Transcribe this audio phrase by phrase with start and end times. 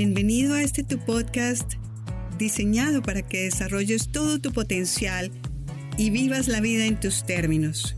[0.00, 1.72] Bienvenido a este tu podcast
[2.38, 5.32] diseñado para que desarrolles todo tu potencial
[5.96, 7.96] y vivas la vida en tus términos.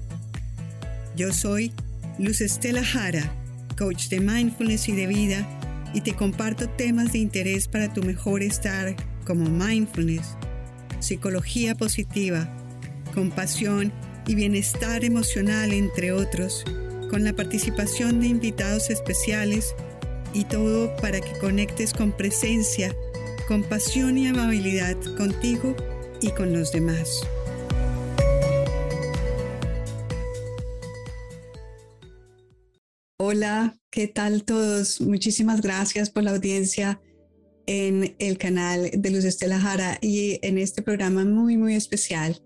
[1.15, 1.75] Yo soy
[2.19, 3.31] Luz Estela Jara,
[3.77, 5.47] coach de mindfulness y de vida,
[5.93, 8.97] y te comparto temas de interés para tu mejor estar
[9.27, 10.39] como mindfulness,
[11.01, 12.49] psicología positiva,
[13.13, 13.93] compasión
[14.27, 16.65] y bienestar emocional, entre otros,
[17.11, 19.75] con la participación de invitados especiales
[20.33, 22.95] y todo para que conectes con presencia,
[23.49, 25.75] compasión y amabilidad contigo
[26.21, 27.23] y con los demás.
[33.19, 35.01] Hola, ¿qué tal todos?
[35.01, 37.01] Muchísimas gracias por la audiencia
[37.67, 42.43] en el canal de Luz Estela Jara y en este programa muy, muy especial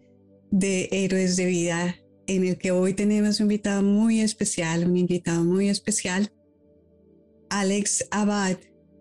[0.50, 1.96] de Héroes de Vida,
[2.26, 6.33] en el que hoy tenemos un invitado muy especial, un invitado muy especial
[7.54, 8.56] Alex Abad.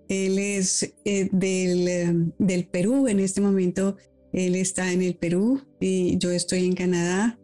[0.09, 3.07] Él es eh, del, em, del, Perú.
[3.07, 3.97] En este momento
[4.31, 7.39] él está en el Perú y yo estoy en Canadá,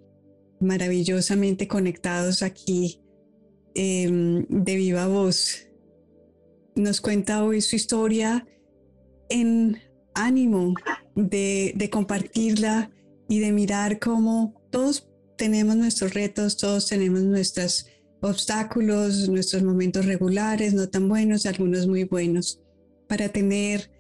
[0.60, 3.02] maravillosamente conectados aquí
[3.74, 5.68] em, de viva voz.
[6.76, 8.48] Nos cuenta hoy su historia
[9.30, 9.78] en
[10.14, 10.76] ánimo
[11.16, 12.92] de, de compartirla
[13.28, 17.88] y de mirar cómo todos tenemos nuestros retos, todos tenemos nuestras
[18.22, 22.62] obstáculos, nuestros momentos regulares, no tan buenos, algunos muy buenos,
[23.08, 23.92] para tener,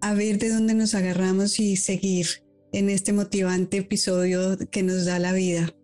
[0.00, 2.26] a ver de dónde nos agarramos y seguir
[2.72, 5.74] en este motivante episodio que nos da la vida,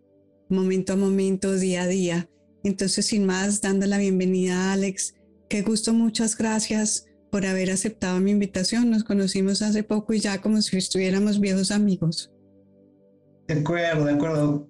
[0.49, 2.29] momento a momento, día a día.
[2.65, 5.15] Entonces, sin más, dando la bienvenida a Alex,
[5.49, 8.91] qué gusto, muchas gracias por haber aceptado mi invitación.
[8.91, 12.31] Nos conocimos hace poco y ya como si estuviéramos viejos amigos.
[13.49, 14.70] De acuerdo, de acuerdo.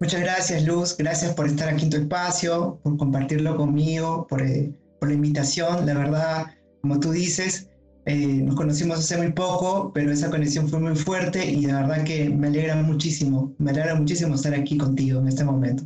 [0.00, 0.96] Muchas gracias, Luz.
[0.96, 5.86] Gracias por estar aquí en tu espacio, por compartirlo conmigo, por, eh, por la invitación.
[5.86, 6.46] La verdad,
[6.82, 7.68] como tú dices,
[8.04, 12.04] eh, nos conocimos hace muy poco, pero esa conexión fue muy fuerte y de verdad
[12.04, 15.82] que me alegra muchísimo, me alegra muchísimo estar aquí contigo en este momento.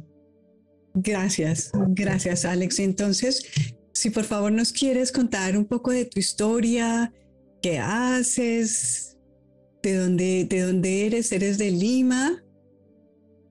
[0.94, 2.80] Gracias, gracias Alex.
[2.80, 3.46] Entonces,
[3.92, 7.12] si por favor nos quieres contar un poco de tu historia,
[7.62, 9.16] qué haces,
[9.82, 12.42] de dónde, de dónde eres, eres de Lima.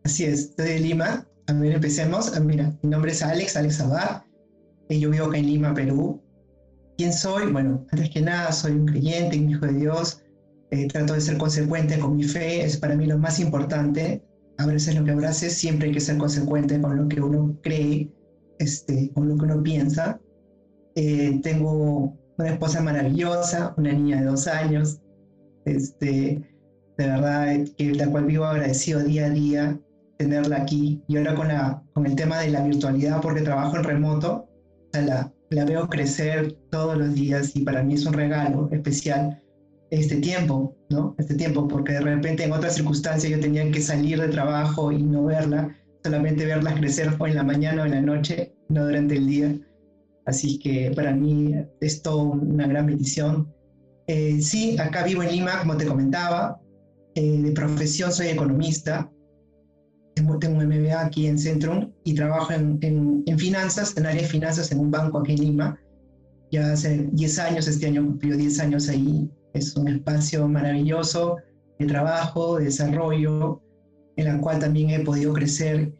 [0.09, 1.23] Así es, estoy de Lima.
[1.45, 2.35] A ver, empecemos.
[2.35, 4.23] Ah, mira, mi nombre es Alex, Alex Abad.
[4.89, 6.19] Y yo vivo acá en Lima, Perú.
[6.97, 7.51] ¿Quién soy?
[7.51, 10.23] Bueno, antes que nada, soy un creyente, un hijo de Dios.
[10.71, 14.23] Eh, trato de ser consecuente con mi fe, es para mí lo más importante.
[14.57, 18.09] Abraces lo que abraces, siempre hay que ser consecuente con lo que uno cree,
[18.57, 20.19] este, con lo que uno piensa.
[20.95, 25.01] Eh, tengo una esposa maravillosa, una niña de dos años,
[25.65, 26.41] este,
[26.97, 29.79] de verdad, que la cual vivo agradecido día a día
[30.19, 31.01] tenerla aquí.
[31.07, 34.47] Y ahora con, la, con el tema de la virtualidad, porque trabajo en remoto,
[34.91, 39.41] la, la veo crecer todos los días y para mí es un regalo especial
[39.91, 41.15] este tiempo, ¿no?
[41.17, 45.01] Este tiempo, porque de repente en otras circunstancias yo tenía que salir de trabajo y
[45.01, 49.15] no verla, solamente verla crecer o en la mañana o en la noche, no durante
[49.15, 49.55] el día.
[50.25, 53.51] Así que para mí es todo una gran bendición.
[54.05, 56.59] Eh, sí, acá vivo en Lima, como te comentaba.
[57.15, 59.09] Eh, de profesión soy economista
[60.39, 64.71] tengo un MBA aquí en Centrum y trabajo en, en, finanzas, en área de finanzas
[64.71, 65.79] en un banco aquí en Lima.
[66.51, 69.29] Ya hace 10 años, este año cumplió 10 años ahí.
[69.53, 71.37] Es un espacio maravilloso
[71.77, 73.61] de trabajo, de desarrollo,
[74.15, 75.93] en el cual también he podido crecer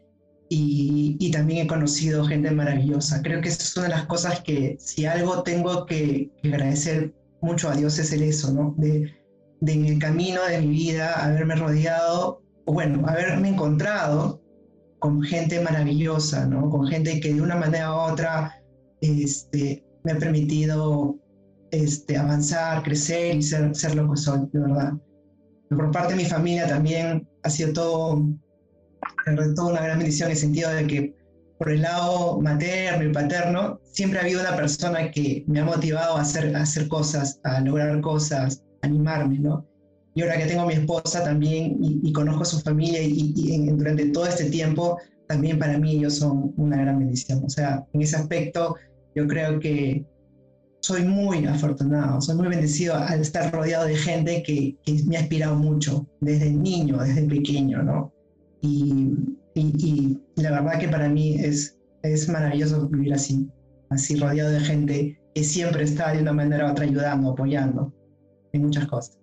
[0.48, 3.22] y, y, también he conocido gente maravillosa.
[3.22, 7.76] Creo que es una de las cosas que si algo tengo que, agradecer mucho a
[7.76, 8.74] Dios es el eso, ¿no?
[8.76, 9.14] De,
[9.60, 14.40] de en el camino de mi vida haberme rodeado bueno, haberme encontrado
[14.98, 16.70] con gente maravillosa, ¿no?
[16.70, 18.62] Con gente que de una manera u otra
[19.00, 21.18] este, me ha permitido
[21.70, 24.92] este, avanzar, crecer y ser, ser lo que soy, de verdad.
[25.68, 28.28] Por parte de mi familia también ha sido todo,
[29.56, 31.16] todo una gran bendición en el sentido de que
[31.58, 36.16] por el lado materno y paterno siempre ha habido una persona que me ha motivado
[36.16, 39.69] a hacer, a hacer cosas, a lograr cosas, animarme, ¿no?
[40.14, 43.32] Y ahora que tengo a mi esposa también y, conozco a su familia y,
[43.68, 44.98] durante todo este tiempo,
[45.28, 47.44] también para mí ellos son una gran bendición.
[47.44, 48.76] O sea, en ese aspecto
[49.14, 50.04] yo creo que
[50.80, 54.76] soy muy afortunado, soy muy bendecido al estar rodeado de gente que,
[55.06, 58.12] me ha inspirado mucho desde niño, desde pequeño, ¿no?
[58.62, 59.12] Y,
[59.54, 63.48] y, la verdad que para mí es, es maravilloso vivir así,
[63.90, 67.92] así rodeado de gente que siempre está de una manera u otra ayudando, apoyando
[68.52, 69.19] en muchas cosas.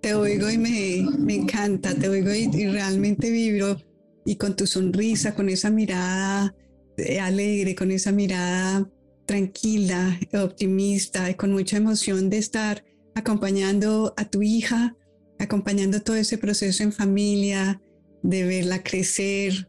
[0.00, 3.76] Te oigo y me, me encanta, te oigo y, realmente vibro
[4.24, 6.54] y con tu sonrisa, con esa mirada
[6.96, 8.88] eh, alegre, con esa mirada
[9.26, 12.84] tranquila, optimista y con mucha emoción de estar
[13.14, 14.96] acompañando a tu hija,
[15.38, 17.80] acompañando todo ese proceso en familia,
[18.22, 19.68] de verla crecer.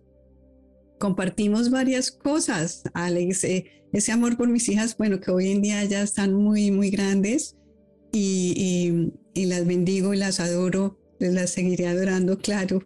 [1.00, 3.44] Compartimos varias cosas, Alex.
[3.44, 6.90] Eh, ese amor por mis hijas, bueno, que hoy en día ya están muy, muy
[6.90, 7.58] grandes
[8.12, 9.14] y, y,
[9.46, 12.82] las bendigo y las adoro, las seguiré adorando, claro.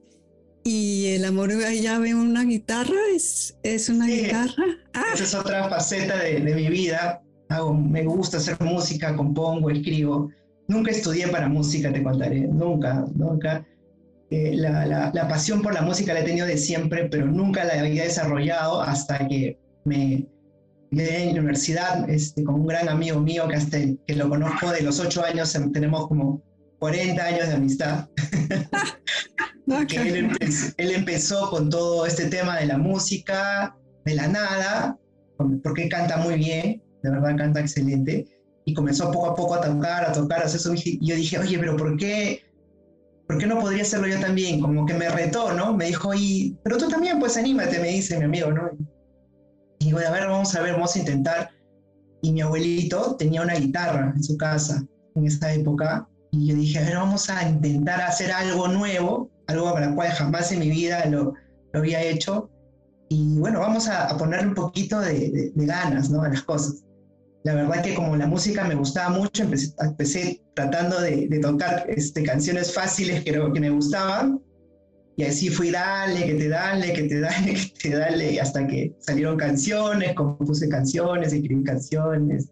[0.63, 4.63] Y el amor, ella ve una guitarra, es, es una guitarra.
[4.93, 5.03] Ah.
[5.13, 7.21] Esa es otra faceta de, de mi vida.
[7.49, 10.29] Hago, me gusta hacer música, compongo, escribo.
[10.67, 13.65] Nunca estudié para música, te contaré, nunca, nunca.
[14.29, 17.65] Eh, la, la, la, pasión por la música la he tenido de siempre, pero nunca
[17.65, 20.25] la había desarrollado hasta que me
[20.99, 24.81] en la universidad este, con un gran amigo mío que, hasta, que lo conozco de
[24.81, 26.41] los ocho años, em, tenemos como
[26.79, 28.09] 40 años de amistad.
[29.67, 33.75] él, empezó, él, empezó, con todo este tema de la música,
[34.05, 34.99] de la nada,
[35.63, 38.27] porque canta muy bien, de verdad canta excelente
[38.65, 40.73] y comenzó poco a poco a tocar, a tocar, a hacer eso.
[40.73, 42.43] Y yo dije, oye, pero ¿por qué,
[43.27, 44.59] ¿por qué no podría hacerlo yo también?
[44.61, 45.73] Como que me retó, ¿no?
[45.73, 48.71] Me dijo, y, pero tú también, pues anímate, me dice mi amigo, ¿no?
[49.83, 51.49] Y digo, a ver, vamos a ver, vamos a intentar.
[52.21, 54.83] Y mi abuelito tenía una guitarra en su casa
[55.15, 56.07] en esa época.
[56.31, 60.09] Y yo dije, a ver, vamos a intentar hacer algo nuevo, algo para lo cual
[60.11, 61.33] jamás en mi vida lo,
[61.73, 62.49] lo había hecho.
[63.09, 66.23] Y bueno, vamos a, a ponerle un poquito de, de, de ganas, ¿no?
[66.23, 66.83] A las cosas
[67.43, 71.85] la verdad que como la música me gustaba mucho, empecé, empecé tratando de, de, tocar
[71.89, 74.41] este, canciones fáciles que, que me gustaban.
[75.15, 78.93] Y así fui, dale, que te dale, que te dale, que te dale, hasta que
[78.99, 82.49] salieron canciones, compuse canciones, escribí canciones.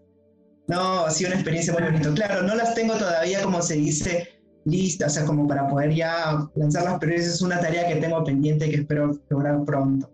[0.68, 2.14] No, ha sido una experiencia muy bonita.
[2.14, 4.30] Claro, no las tengo todavía, como se dice,
[4.66, 8.24] listas, o sea, como para poder ya lanzarlas, pero esa es una tarea que tengo
[8.24, 10.10] pendiente que espero lograr pronto.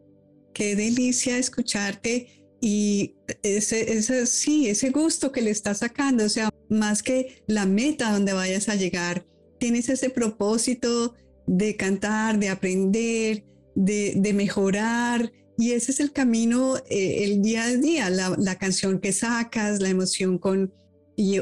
[0.53, 6.49] Qué delicia escucharte y ese, ese, sí, ese gusto que le estás sacando, o sea,
[6.69, 9.25] más que la meta donde vayas a llegar,
[9.59, 11.13] tienes ese propósito
[11.47, 13.45] de cantar, de aprender,
[13.75, 18.99] de, mejorar, y ese es el camino, eh, el día a día, la, la, canción
[18.99, 20.73] que sacas, la emoción con,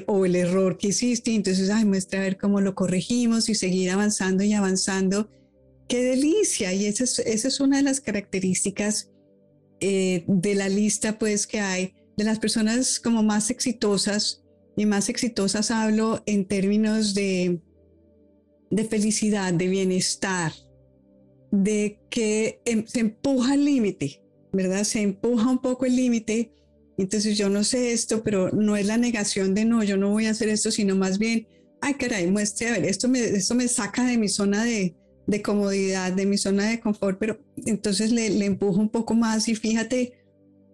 [0.06, 3.92] o el error que hiciste, entonces, ay, muestra a ver cómo lo corregimos y seguir
[3.92, 5.30] avanzando y avanzando.
[5.90, 9.12] Qué delicia, y esa es, esa es una de las características
[9.82, 11.94] eh, de la lista pues que hay.
[12.16, 14.44] De las personas como más exitosas
[14.78, 17.60] y más exitosas hablo en términos de,
[18.70, 20.54] de felicidad, de bienestar,
[21.52, 24.22] de que em, se empuja el límite,
[24.52, 24.84] ¿verdad?
[24.84, 26.52] Se empuja un poco el límite.
[26.98, 30.28] Entonces yo no sé esto, pero no es la negación de no, yo no voy
[30.28, 31.48] a hacer esto, sino más bien,
[31.82, 34.96] ay caray, muestre, a ver, esto me, esto me saca de mi zona de,
[35.44, 39.56] comodidad, de mi zona de confort, pero entonces le, le empujo un poco más y
[39.56, 40.14] fíjate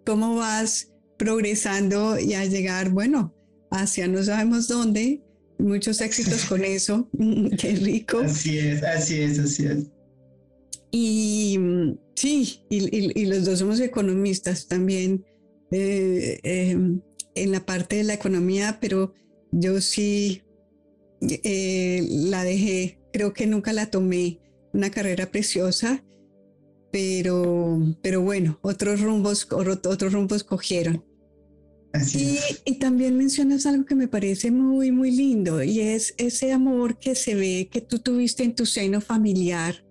[0.06, 3.34] cómo vas progresando y a llegar, bueno,
[3.72, 5.24] hacia no sabemos dónde.
[5.62, 7.10] Muchos éxitos con eso.
[7.60, 8.20] Qué rico.
[8.20, 9.86] Así es, así es, así es.
[10.92, 11.58] Y
[12.16, 15.24] sí, y, y, los dos somos economistas también
[15.72, 16.78] eh, eh,
[17.36, 19.14] en la parte de la economía, pero
[19.52, 20.42] yo sí
[21.22, 24.40] eh, la dejé, creo que nunca la tomé
[24.74, 26.04] una carrera preciosa,
[26.92, 31.06] pero, pero bueno, otros rumbos, otros rumbos cogieron.
[32.14, 36.98] Y, y, también mencionas algo que me parece muy, muy lindo y es ese amor
[36.98, 39.86] que se ve que tú tuviste en tu seno familiar,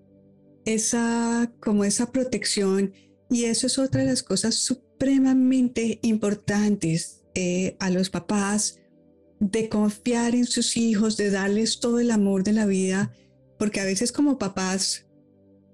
[0.65, 2.95] esa, como esa protección.
[3.29, 8.79] Y eso es otra de las cosas supremamente importantes eh, a los papás,
[9.39, 13.13] de confiar en sus hijos, de darles todo el amor de la vida
[13.61, 15.07] porque a veces como papás,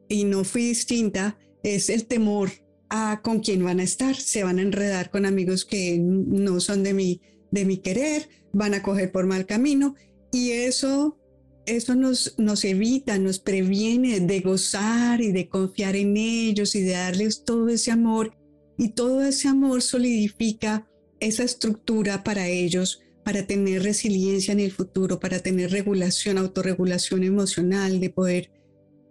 [0.08, 2.50] y no fui distinta, es el temor
[2.88, 6.82] a con quién van a estar, se van a enredar con amigos que no son
[6.82, 9.94] de mi, de mi querer, van a coger por mal camino
[10.32, 11.18] y eso,
[11.66, 16.92] eso nos, nos evita, nos previene de gozar y de confiar en ellos y de
[16.92, 18.36] darles todo ese amor.
[18.78, 20.86] Y todo ese amor solidifica
[21.18, 27.98] esa estructura para ellos para tener resiliencia en el futuro, para tener regulación, autorregulación emocional,
[27.98, 28.52] de poder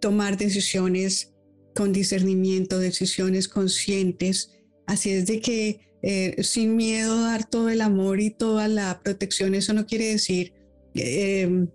[0.00, 1.34] tomar decisiones
[1.76, 4.50] con discernimiento, decisiones conscientes.
[4.86, 9.54] Así es de que eh, sin miedo dar todo el amor y toda la protección,
[9.54, 10.52] eso no quiere decir
[10.94, 11.66] eh,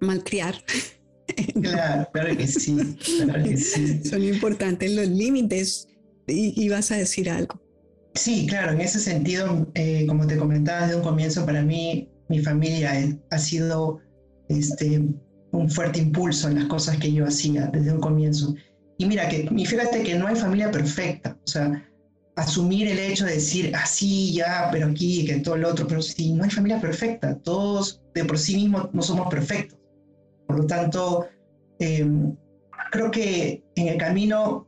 [0.00, 0.56] malcriar.
[1.62, 2.74] Claro, claro que sí,
[4.08, 5.86] Son importantes los límites
[6.26, 7.60] y, y vas a decir algo.
[8.14, 12.40] Sí, claro, en ese sentido, eh, como te comentaba desde un comienzo, para mí mi
[12.40, 12.92] familia
[13.30, 14.00] ha sido
[14.48, 15.02] este,
[15.52, 18.54] un fuerte impulso en las cosas que yo hacía desde un comienzo.
[18.98, 21.88] Y mira, que fíjate que no hay familia perfecta, o sea,
[22.34, 26.32] asumir el hecho de decir, así, ya, pero aquí, que todo lo otro, pero sí,
[26.32, 29.78] no hay familia perfecta, todos de por sí mismos no somos perfectos.
[30.46, 31.28] Por lo tanto,
[31.78, 32.36] em,
[32.90, 34.66] creo que en el camino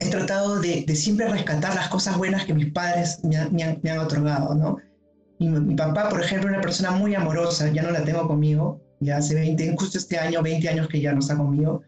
[0.00, 4.78] he tratado de, siempre rescatar las cosas buenas que mis padres me, han, otorgado, ¿no?
[5.38, 9.18] Mi, mi, papá, por ejemplo, una persona muy amorosa, ya no la tengo conmigo, ya
[9.18, 11.82] hace 20, justo este año, 20 años que ya no está conmigo,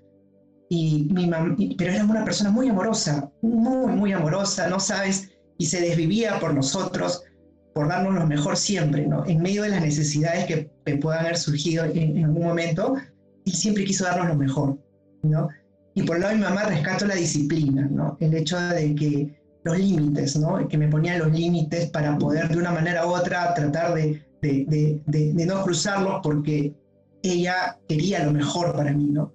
[0.68, 1.30] y mi
[1.76, 6.54] pero era una persona muy amorosa, muy, muy amorosa, no sabes, y se desvivía por
[6.54, 7.22] nosotros,
[7.74, 9.24] por darnos lo mejor siempre, ¿no?
[9.26, 12.96] En medio de las necesidades que, que puedan haber surgido en, en, algún momento,
[13.44, 14.78] él siempre quiso darnos lo mejor,
[15.22, 15.48] ¿no?
[15.94, 18.16] Y por el lado de mi mamá rescato la disciplina, ¿no?
[18.20, 20.66] El hecho de que los límites, ¿no?
[20.68, 25.00] Que me ponía los límites para poder de una manera u otra tratar de, de,
[25.06, 26.74] de, de no cruzarlos porque
[27.22, 29.32] ella quería lo mejor para mí, ¿no?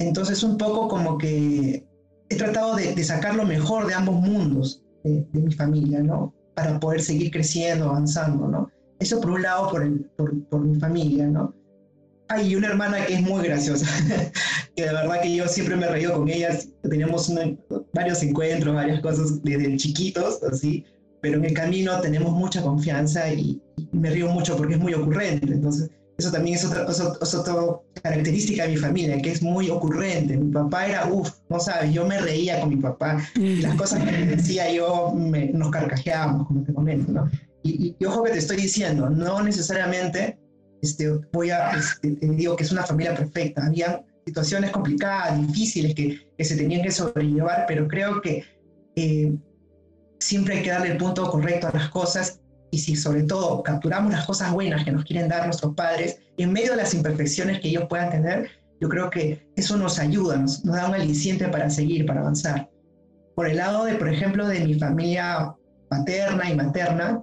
[0.00, 1.86] Entonces un poco como que
[2.30, 6.34] he tratado de, sacar lo mejor de ambos mundos de, mi familia, ¿no?
[6.54, 8.70] Para poder seguir creciendo, avanzando, ¿no?
[8.98, 11.54] Eso por un lado, por, el, por, mi familia, ¿no?
[12.28, 13.86] Hay una hermana que es muy graciosa,
[14.76, 17.30] que de verdad que yo siempre me reído con ella, tenemos
[17.92, 20.84] varios encuentros, varias cosas desde chiquitos, así,
[21.20, 24.94] pero en el camino tenemos mucha confianza y, y me río mucho porque es muy
[24.94, 25.90] ocurrente, entonces
[26.20, 26.86] eso también es otra,
[28.02, 30.36] característica de mi familia, que es muy ocurrente.
[30.36, 33.22] Mi papá era, uff, no sabes, yo me reía con mi papá.
[33.34, 37.30] Y las cosas que me decía yo nos carcajeábamos, como te comento, ¿no?
[37.62, 40.38] Y, ojo que te estoy diciendo, no necesariamente
[40.82, 43.66] este, voy a, este, te digo que es una familia perfecta.
[43.66, 48.44] Había situaciones complicadas, difíciles que, que se tenían que sobrellevar, pero creo que
[48.96, 49.32] eh,
[50.18, 54.12] siempre hay que darle el punto correcto a las cosas y si sobre todo capturamos
[54.12, 57.68] las cosas buenas que nos quieren dar nuestros padres, en medio de las imperfecciones que
[57.68, 58.48] ellos puedan tener,
[58.80, 62.70] yo creo que eso nos ayuda, nos, da un aliciente para seguir, para avanzar.
[63.34, 65.54] Por el lado de, por ejemplo, de mi familia
[65.88, 67.22] paterna y materna,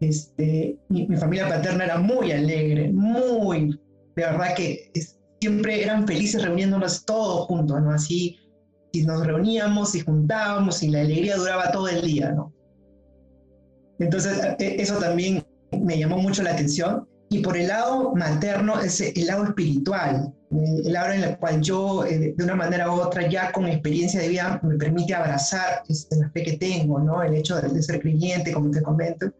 [0.00, 3.70] este, mi, familia paterna era muy alegre, muy,
[4.16, 4.90] de verdad que
[5.40, 7.90] siempre eran felices reuniéndonos todos juntos, ¿no?
[7.90, 8.38] Así,
[8.92, 12.52] y nos reuníamos y juntábamos y la alegría duraba todo el día, ¿no?
[14.02, 15.44] Entonces, e, eso también
[15.80, 17.08] me llamó mucho la atención.
[17.30, 22.04] Y por el lado materno, es el lado espiritual, el lado en el cual yo,
[22.04, 26.16] eh, de una manera u otra, ya con experiencia de vida, me permite abrazar este,
[26.16, 27.22] la fe que tengo, ¿no?
[27.22, 29.32] El hecho de, ser creyente, como te comento,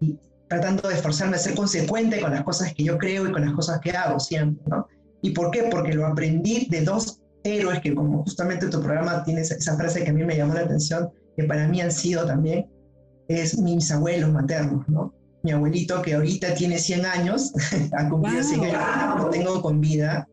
[0.00, 3.42] y tratando de esforzarme a ser consecuente con las cosas que yo creo y con
[3.42, 4.86] las cosas que hago siempre, ¿no?
[5.22, 5.62] ¿Y por qué?
[5.70, 10.10] Porque lo aprendí de dos héroes que, como justamente tu programa tiene esa frase que
[10.10, 12.66] a mí me llamó la atención, que para mí han sido también
[13.30, 15.14] es mis abuelos maternos, ¿no?
[15.44, 17.52] Mi abuelito que ahorita tiene 100 años,
[17.96, 20.28] ha cumplido 100 años, lo tengo con vida,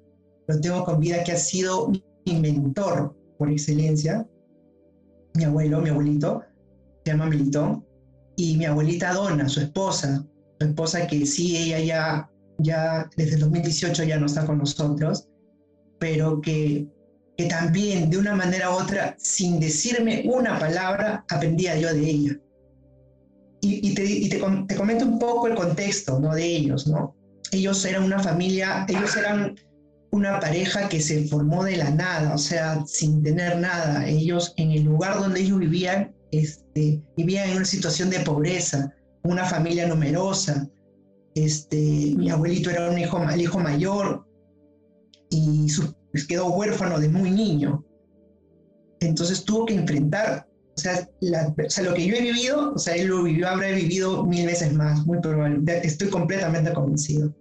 [0.48, 1.92] lo tengo con vida, que ha sido
[2.26, 4.28] mi mentor por excelencia.
[5.36, 6.42] Mi abuelo, mi abuelito,
[7.06, 7.86] se llama Militón,
[8.36, 10.26] y mi abuelita Donna, su esposa,
[10.60, 15.30] su esposa que sí, ella ya, ya desde el 2018 ya no está con nosotros,
[16.00, 16.88] pero que,
[17.38, 22.40] que también de una manera u otra, sin decirme una palabra, aprendía yo de ella
[23.62, 26.34] y, te, comento un poco el contexto ¿no?
[26.34, 27.16] de ellos, ¿no?
[27.52, 29.56] Ellos eran una familia, ellos eran
[30.12, 34.08] una pareja que se formó de la nada, o sea, sin tener nada.
[34.08, 39.46] Ellos, en el lugar donde ellos vivían, este, vivían en una situación de pobreza, una
[39.46, 40.68] familia numerosa.
[41.36, 44.28] Este, mi abuelito era un hijo, el hijo mayor
[45.30, 45.94] y su,
[46.28, 47.86] quedó huérfano de muy niño.
[49.00, 50.47] Entonces tuvo que enfrentar
[50.78, 54.46] o sea, lo que yo he vivido, o sea, él lo vivió, habrá vivido mil
[54.46, 55.60] veces más, muy probable.
[55.84, 57.34] Estoy completamente convencido.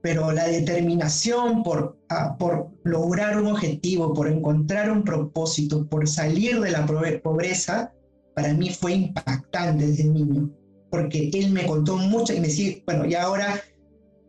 [0.00, 6.60] Pero la determinación por, ah, por lograr un objetivo, por encontrar un propósito, por salir
[6.60, 7.92] de la pobreza,
[8.34, 10.48] para mí fue impactante desde niño.
[10.88, 13.60] Porque él me contó mucho y me decía, bueno, y ahora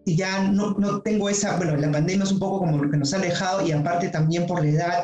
[0.05, 3.13] ya no, no tengo esa, bueno, la pandemia es un poco como lo que nos
[3.13, 5.03] ha alejado y aparte también por la edad,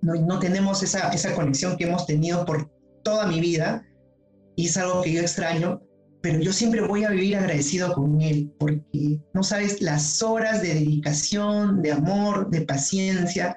[0.00, 2.70] no, tenemos esa, esa conexión que hemos tenido por
[3.02, 3.84] toda mi vida
[4.56, 5.80] y es algo que yo extraño,
[6.20, 10.74] pero yo siempre voy a vivir agradecido con él porque no sabes las horas de
[10.74, 13.56] dedicación, de amor, de paciencia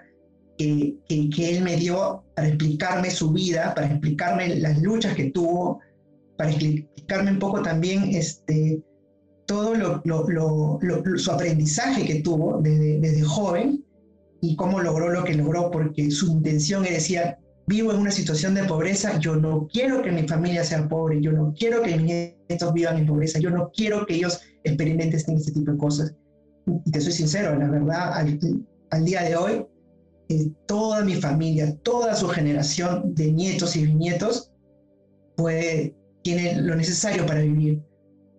[0.58, 5.80] que, que, él me dio para explicarme su vida, para explicarme las luchas que tuvo,
[6.38, 8.80] para explicarme un poco también este,
[9.48, 10.80] todo lo,
[11.18, 13.84] su aprendizaje que tuvo desde, desde joven
[14.42, 17.22] y cómo logró lo que logró, porque su intención era decir,
[17.68, 21.32] vivo en una situación de pobreza, yo no quiero que mi familia sea pobre, yo
[21.32, 25.52] no quiero que mis nietos vivan en pobreza, yo no quiero que ellos experimenten este
[25.52, 26.16] tipo de cosas.
[26.86, 28.14] Y te soy sincero, la verdad,
[28.90, 29.66] al, día de hoy,
[30.30, 34.52] eh, toda mi familia, toda su generación de nietos y bisnietos
[35.36, 37.82] puede, tiene lo necesario para vivir.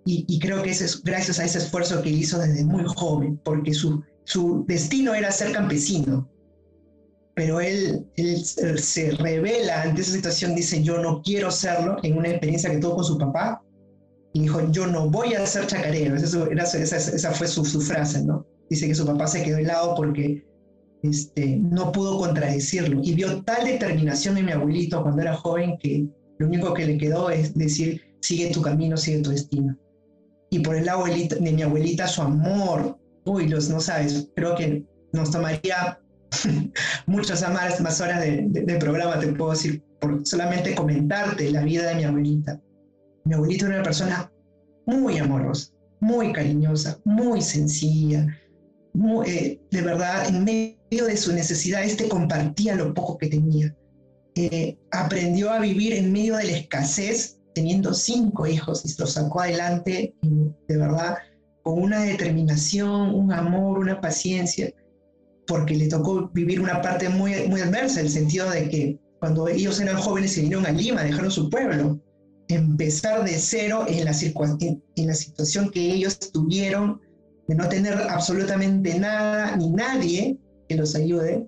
[0.04, 4.02] Y, creo que es gracias a ese esfuerzo que hizo desde muy joven, porque su,
[4.24, 6.28] su destino era ser campesino.
[7.34, 8.06] Pero él,
[8.76, 12.96] se revela ante esa situación, dice, yo no quiero serlo, en una experiencia que tuvo
[12.96, 13.62] con su papá,
[14.34, 16.16] y dijo, yo no voy a ser chacarero.
[16.16, 18.46] Esa, fue su, frase, ¿no?
[18.68, 20.44] Dice que su papá se quedó helado porque
[21.02, 23.00] este, no pudo contradecirlo.
[23.02, 26.06] Y vio tal determinación en mi abuelito cuando era joven que
[26.38, 29.76] lo único que le quedó es decir, sigue tu camino, sigue tu destino.
[30.50, 34.84] Y por el lado de mi abuelita, su amor, uy, los no sabes, creo que
[35.12, 35.98] nos tomaría
[37.06, 41.88] muchas más, más horas de, de, programa, te puedo decir, por solamente comentarte la vida
[41.88, 42.60] de mi abuelita.
[43.24, 44.32] Mi abuelita era una persona
[44.86, 48.26] muy amorosa, muy cariñosa, muy sencilla,
[49.26, 53.74] eh, de verdad, en medio de su necesidad, este compartía lo poco que tenía.
[54.34, 59.40] Eh, aprendió a vivir en medio de la escasez, teniendo cinco hijos y los sacó
[59.40, 61.16] adelante, de verdad,
[61.62, 64.72] con una determinación, un amor, una paciencia,
[65.46, 69.48] porque le tocó vivir una parte muy, muy adversa, en el sentido de que cuando
[69.48, 72.00] ellos eran jóvenes se vinieron a Lima, dejaron su pueblo,
[72.48, 74.12] empezar de cero en la,
[74.96, 77.00] en la situación que ellos tuvieron
[77.48, 80.38] de no tener absolutamente nada ni nadie
[80.68, 81.46] que los ayude.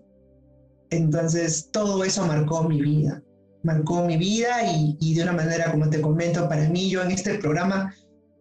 [0.90, 3.22] Entonces todo eso marcó mi vida,
[3.62, 7.38] marcó mi vida y, de una manera, como te comento, para mí yo en este
[7.38, 7.94] programa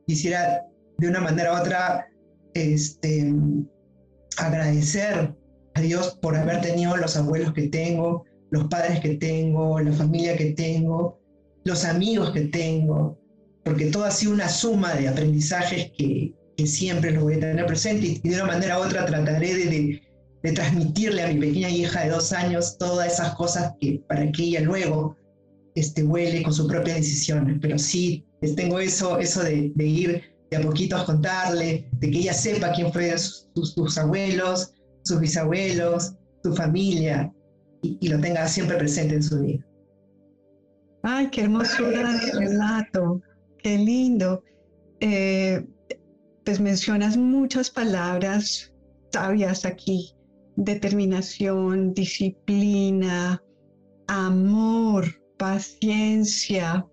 [0.06, 0.63] quisiera
[0.98, 2.08] de una manera u otra
[2.54, 3.34] este,
[4.38, 5.34] agradecer
[5.76, 10.38] a Dios por haber tenido los abuelos que tengo, los padres que tengo, la familia
[10.38, 11.20] que tengo,
[11.64, 13.18] los amigos que tengo,
[13.64, 17.66] porque todo ha sido una suma de aprendizajes que, que siempre lo voy a tener
[17.66, 20.02] presente y de una manera u otra trataré de,
[20.44, 24.44] de, transmitirle a mi pequeña hija de dos años todas esas cosas que para que
[24.44, 25.16] ella luego
[25.74, 27.58] este, huele con sus propias decisiones.
[27.62, 28.25] Pero sí,
[28.58, 32.92] tengo eso, eso de ir de a poquito a contarle, de que ella sepa quién
[32.92, 36.13] fue sus, sus abuelos, sus bisabuelos,
[36.44, 37.33] su familia,
[37.81, 39.66] y, y, lo tenga siempre presente en su vida.
[41.01, 43.22] Ay, qué hermosura de relato,
[43.61, 44.44] qué lindo.
[45.00, 45.66] Eh,
[46.46, 48.72] pues mencionas muchas palabras
[49.11, 50.16] sabias aquí,
[50.55, 53.42] determinación, disciplina,
[54.07, 55.05] amor,
[55.37, 56.85] paciencia,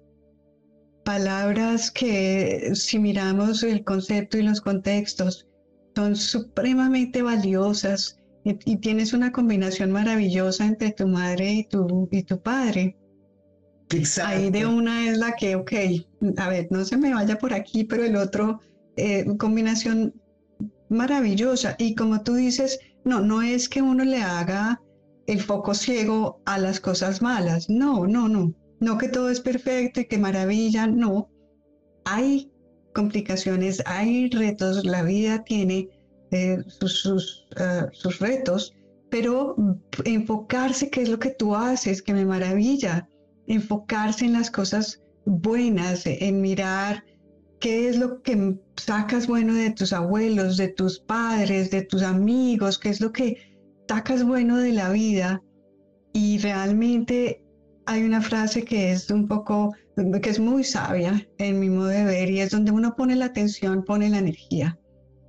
[1.11, 5.49] palabras que si miramos el concepto y los contextos
[5.97, 12.41] son supremamente valiosas y, tienes una combinación maravillosa entre tu madre y tu, y tu
[12.41, 12.97] padre.
[13.93, 14.37] Exacto.
[14.37, 15.73] Ahí de una es la que, ok,
[16.37, 18.61] a ver, no se me vaya por aquí, pero el otro
[18.97, 20.15] eh, combinación
[20.91, 21.75] maravillosa.
[21.77, 24.81] Y como tú dices, no, no es que uno le haga
[25.27, 27.69] el foco ciego a las cosas malas.
[27.69, 28.55] No, no, no.
[28.81, 30.87] No que todo es perfecto y que maravilla.
[30.87, 31.29] No.
[32.05, 32.51] Hay
[32.95, 34.85] complicaciones, hay retos.
[34.85, 35.89] La vida tiene
[36.31, 38.75] eh, sus, eh, sus retos,
[39.11, 39.55] pero
[40.05, 43.09] enfocarse qué es lo que tú haces, que me maravilla.
[43.47, 47.05] Enfocarse en las cosas buenas, en mirar
[47.61, 52.79] qué es lo que sacas bueno de tus abuelos, de tus padres, de tus amigos,
[52.79, 53.37] qué es lo que
[53.89, 55.43] sacas bueno de la vida.
[56.13, 57.40] Y realmente
[57.91, 62.05] hay una frase que es un poco, que es muy sabia en mi modo de
[62.05, 64.79] ver y es donde uno pone la atención, pone la energía.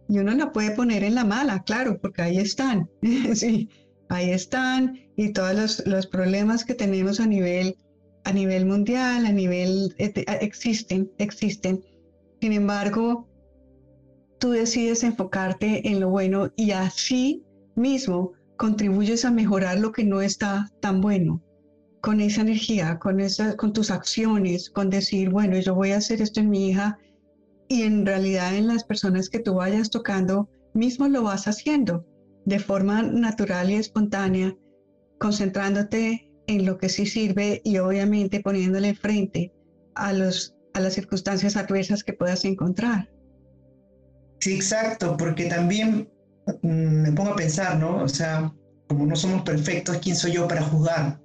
[0.08, 2.88] Y uno la puede poner en la mala, claro, porque ahí están,
[3.34, 3.67] sí,
[4.10, 5.00] ahí están.
[5.15, 7.76] Y todos los, los problemas que tenemos a nivel,
[8.26, 11.84] a nivel mundial, a nivel, existen, existen.
[12.41, 13.28] Sin embargo,
[14.39, 17.43] tú decides enfocarte en lo bueno y así
[17.76, 21.41] mismo contribuyes a mejorar lo que no está tan bueno
[22.02, 26.22] con esa energía, con, esa, con tus acciones, con decir, bueno, yo voy a hacer
[26.22, 26.98] esto en mi hija
[27.68, 32.06] y en realidad en las personas que tú vayas tocando, mismo lo vas haciendo
[32.46, 34.56] de forma natural y espontánea,
[35.20, 39.54] concentrándote en lo que sí sirve y obviamente poniéndole frente
[39.96, 43.10] a los a las circunstancias adversas que puedas encontrar.
[44.40, 46.10] Sí, exacto, porque también
[46.62, 47.98] mm, me pongo a pensar, ¿no?
[47.98, 48.54] O sea,
[48.88, 51.20] como no somos perfectos, ¿quién soy yo para juzgar?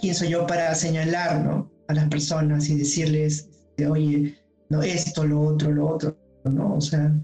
[0.00, 1.70] ¿Quién, soy yo para señalar, ¿no?
[1.88, 3.48] A las personas y decirles,
[3.88, 4.38] oye,
[4.70, 6.74] no, esto, lo otro, lo otro, ¿no?
[6.76, 7.14] O sea,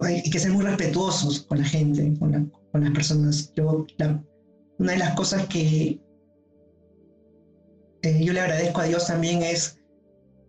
[0.00, 3.52] hay que ser muy respetuosos con la gente, con, con las personas.
[3.54, 3.86] Yo,
[4.78, 6.00] una de las cosas que
[8.02, 9.78] eh, yo le agradezco a Dios también es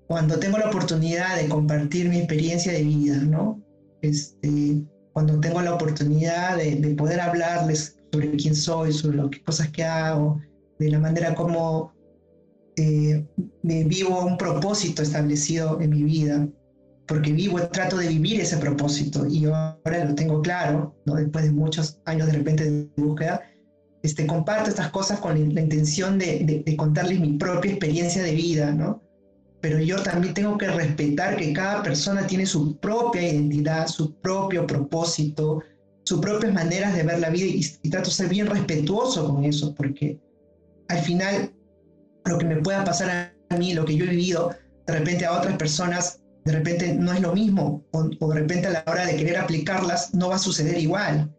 [0.07, 3.61] cuando tengo la oportunidad de compartir mi experiencia de vida, ¿no?
[4.01, 9.83] Este, cuando tengo la oportunidad de, poder hablarles sobre quién soy, sobre las cosas que
[9.83, 10.39] hago,
[10.79, 11.93] de la manera como
[12.77, 13.25] eh,
[13.61, 16.47] me vivo un propósito establecido en mi vida,
[17.05, 21.15] porque vivo, trato de vivir ese propósito y ahora lo tengo claro, ¿no?
[21.15, 23.41] después de muchos años de repente de búsqueda,
[24.01, 28.71] este, comparto estas cosas con la, intención de, de, contarles mi propia experiencia de vida,
[28.71, 29.01] ¿no?
[29.59, 34.65] Pero yo también tengo que respetar que cada persona tiene su propia identidad, su propio
[34.65, 35.61] propósito,
[36.03, 39.43] sus propias maneras de ver la vida y, y trato de ser bien respetuoso con
[39.43, 40.17] eso, porque
[40.89, 41.53] al final
[42.25, 45.37] lo que me pueda pasar a mí, lo que yo he vivido, de repente a
[45.37, 49.15] otras personas, de repente no es lo mismo, o, de repente a la hora de
[49.15, 51.33] querer aplicarlas no va a suceder igual,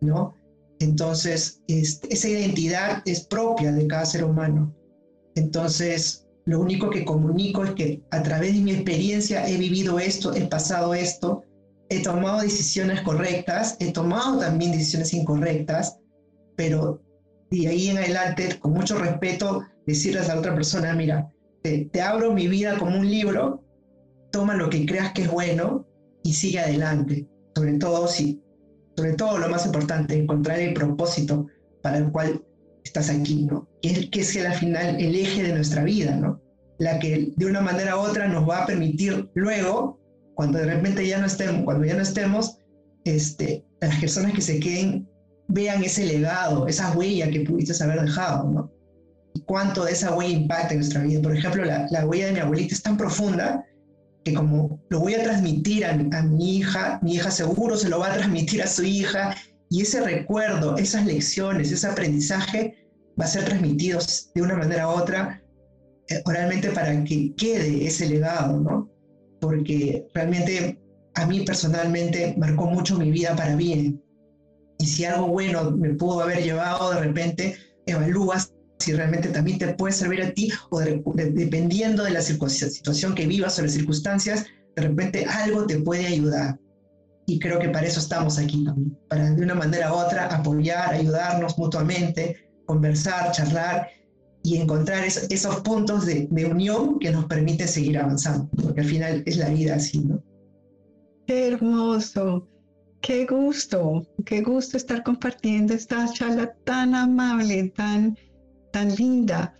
[0.00, 0.34] ¿no?
[0.80, 4.72] Entonces, esa identidad es propia de cada ser humano.
[5.34, 10.34] Entonces, lo único que comunico es que a través de mi experiencia he vivido esto,
[10.34, 11.42] he pasado esto,
[11.88, 15.98] he tomado decisiones correctas, he tomado también decisiones incorrectas,
[16.56, 17.00] pero
[17.50, 21.30] de ahí en adelante, con mucho respeto, decirles a la otra persona, mira,
[21.62, 23.64] te, abro mi vida como un libro,
[24.30, 25.86] toma lo que creas que es bueno
[26.22, 27.26] y sigue adelante.
[27.54, 28.42] Sobre todo si,
[28.96, 31.46] sobre todo lo más importante, encontrar el propósito
[31.82, 32.44] para el cual
[32.84, 33.68] estás aquí, ¿no?
[33.82, 36.40] Que es, que es al final el eje de nuestra vida, ¿no?
[36.78, 39.98] La que de una manera u otra nos va a permitir luego,
[40.34, 42.58] cuando de repente ya no estemos, cuando ya no estemos,
[43.04, 45.07] este, las personas que se queden
[45.48, 48.78] vean ese legado, esa huella que pudiste haber dejado, ¿no?
[49.46, 51.22] cuánto de esa huella impacta en nuestra vida.
[51.22, 53.64] Por ejemplo, la, huella de mi abuelita es tan profunda
[54.24, 58.12] que como lo voy a transmitir a, mi hija, mi hija seguro se lo va
[58.12, 59.34] a transmitir a su hija
[59.70, 62.88] y ese recuerdo, esas lecciones, ese aprendizaje
[63.20, 64.00] va a ser transmitido
[64.34, 65.42] de una manera u otra
[66.08, 68.90] eh, oralmente para que quede ese legado, ¿no?
[69.40, 70.78] Porque realmente
[71.14, 74.02] a mí personalmente marcó mucho mi vida para bien.
[74.78, 79.74] Y si algo bueno me pudo haber llevado, de repente evalúas si realmente también te
[79.74, 84.82] puede servir a ti o dependiendo de la situación que vivas o las circunstancias, de
[84.82, 86.58] repente algo te puede ayudar.
[87.26, 90.94] Y creo que para eso estamos aquí también, para de una manera u otra apoyar,
[90.94, 93.88] ayudarnos mutuamente, conversar, charlar
[94.42, 99.22] y encontrar esos puntos de, de unión que nos permiten seguir avanzando, porque al final
[99.26, 100.22] es la vida así, ¿no?
[101.26, 102.48] Qué hermoso,
[103.00, 108.16] qué gusto, qué gusto estar compartiendo esta charla tan amable, tan
[108.72, 109.54] tan linda.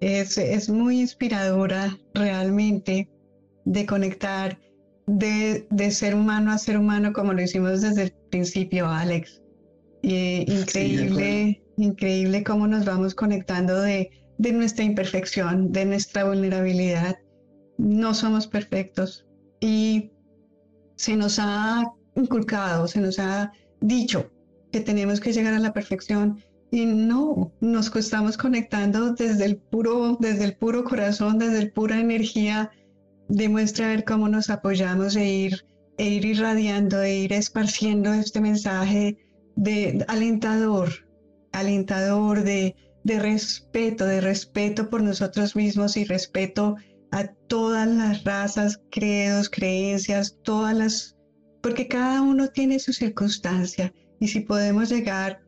[0.00, 3.08] Es, es muy inspiradora realmente
[3.64, 4.58] de conectar
[5.06, 9.42] de, de, ser humano a ser humano como lo hicimos desde el principio, Alex.
[10.02, 17.18] Y, increíble, increíble cómo nos vamos conectando de, de nuestra imperfección, de nuestra vulnerabilidad.
[17.76, 19.26] No somos perfectos
[19.60, 20.12] y
[20.96, 24.30] se nos ha inculcado, se nos ha dicho
[24.72, 30.16] que tenemos que llegar a la perfección y no, nos estamos conectando desde el puro,
[30.20, 32.70] desde el puro corazón, desde el pura energía.
[33.28, 35.64] Demuestra ver cómo nos apoyamos e ir,
[35.98, 39.18] e ir irradiando, e ir esparciendo este mensaje
[39.56, 40.90] de alentador,
[41.52, 46.76] alentador de, de respeto, de respeto por nosotros mismos y respeto
[47.10, 51.16] a todas las razas, credos, creencias, todas las,
[51.62, 55.40] porque cada uno tiene su circunstancia y si podemos llegar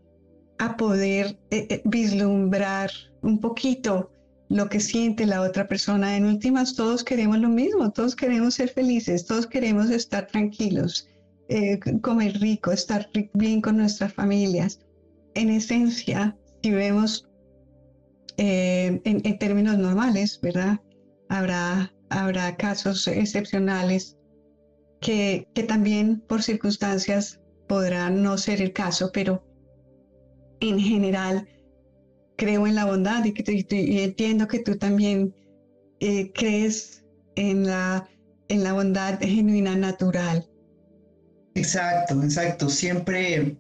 [0.59, 2.91] a poder eh, eh, vislumbrar
[3.23, 4.11] un poquito
[4.49, 6.17] lo que siente la otra persona.
[6.17, 11.09] En últimas, todos queremos lo mismo, todos queremos ser felices, todos queremos estar tranquilos,
[11.49, 14.81] eh, comer rico, estar bien con nuestras familias.
[15.35, 17.27] En esencia, si vemos
[18.37, 20.79] en, términos normales, ¿verdad?
[21.29, 24.17] Habrá, habrá casos excepcionales
[25.03, 29.45] que, también por circunstancias podrán no ser el caso, pero
[30.61, 31.47] en general
[32.37, 35.35] creo en la bondad y, entiendo que tú también
[36.01, 37.05] eh, crees
[37.37, 38.09] en la,
[38.49, 40.49] en la bondad genuina natural.
[41.55, 42.69] Exacto, exacto.
[42.69, 43.57] Siempre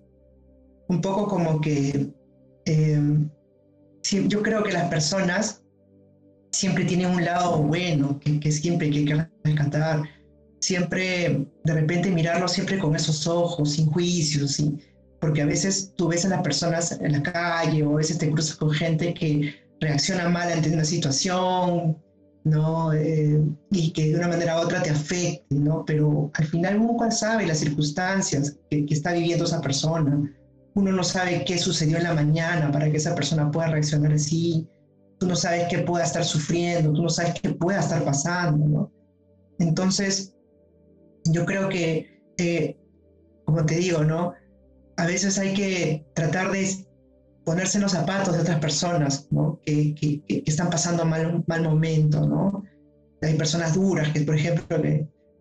[0.88, 2.10] un poco como que
[2.64, 3.28] em,
[4.28, 5.62] yo creo que las personas
[6.52, 10.02] siempre tienen un lado bueno que, que siempre hay que rescatar.
[10.62, 14.80] Siempre, de repente, mirarlo siempre con esos ojos, sin juicios, sin,
[15.20, 18.30] porque a veces tú ves a las personas en la calle o a veces te
[18.30, 22.00] cruzas con gente que reacciona mal ante una situación,
[22.44, 22.92] ¿no?
[22.92, 25.84] Eh, y que de una manera u otra te afecte, ¿no?
[25.84, 30.32] Pero al final uno sabe las circunstancias que, que, está viviendo esa persona.
[30.74, 34.68] Uno no sabe qué sucedió en la mañana para que esa persona pueda reaccionar así.
[35.18, 38.92] Tú no sabes qué pueda estar sufriendo, tú no sabes qué pueda estar pasando, ¿no?
[39.58, 40.34] Entonces,
[41.24, 42.76] yo creo que, eh,
[43.44, 44.34] como te digo, ¿no?
[44.96, 46.86] a veces hay que tratar de
[47.44, 49.60] ponerse en los zapatos de otras personas, ¿no?
[49.64, 52.62] Que, que, están pasando mal, mal momento, ¿no?
[53.22, 54.80] Hay personas duras que, por ejemplo,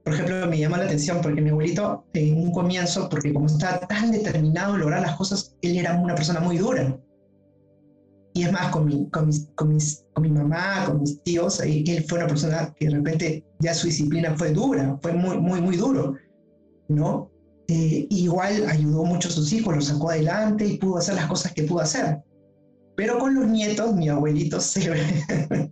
[0.04, 3.80] por ejemplo, me llama la atención porque mi abuelito en un comienzo, porque como estaba
[3.82, 6.98] tan determinado en lograr las cosas, él era una persona muy dura.
[8.34, 11.60] Y es más, con mi, con, mis, con, mis, con mi mamá, con mis tíos,
[11.60, 15.62] él fue una persona que de repente ya su disciplina fue dura, fue muy, muy,
[15.62, 16.16] muy duro,
[16.88, 17.30] ¿no?
[17.68, 21.54] Eh, igual ayudó mucho a sus hijos, los sacó adelante y pudo hacer las cosas
[21.54, 22.20] que pudo hacer.
[22.96, 24.92] Pero con los nietos, mi abuelito se,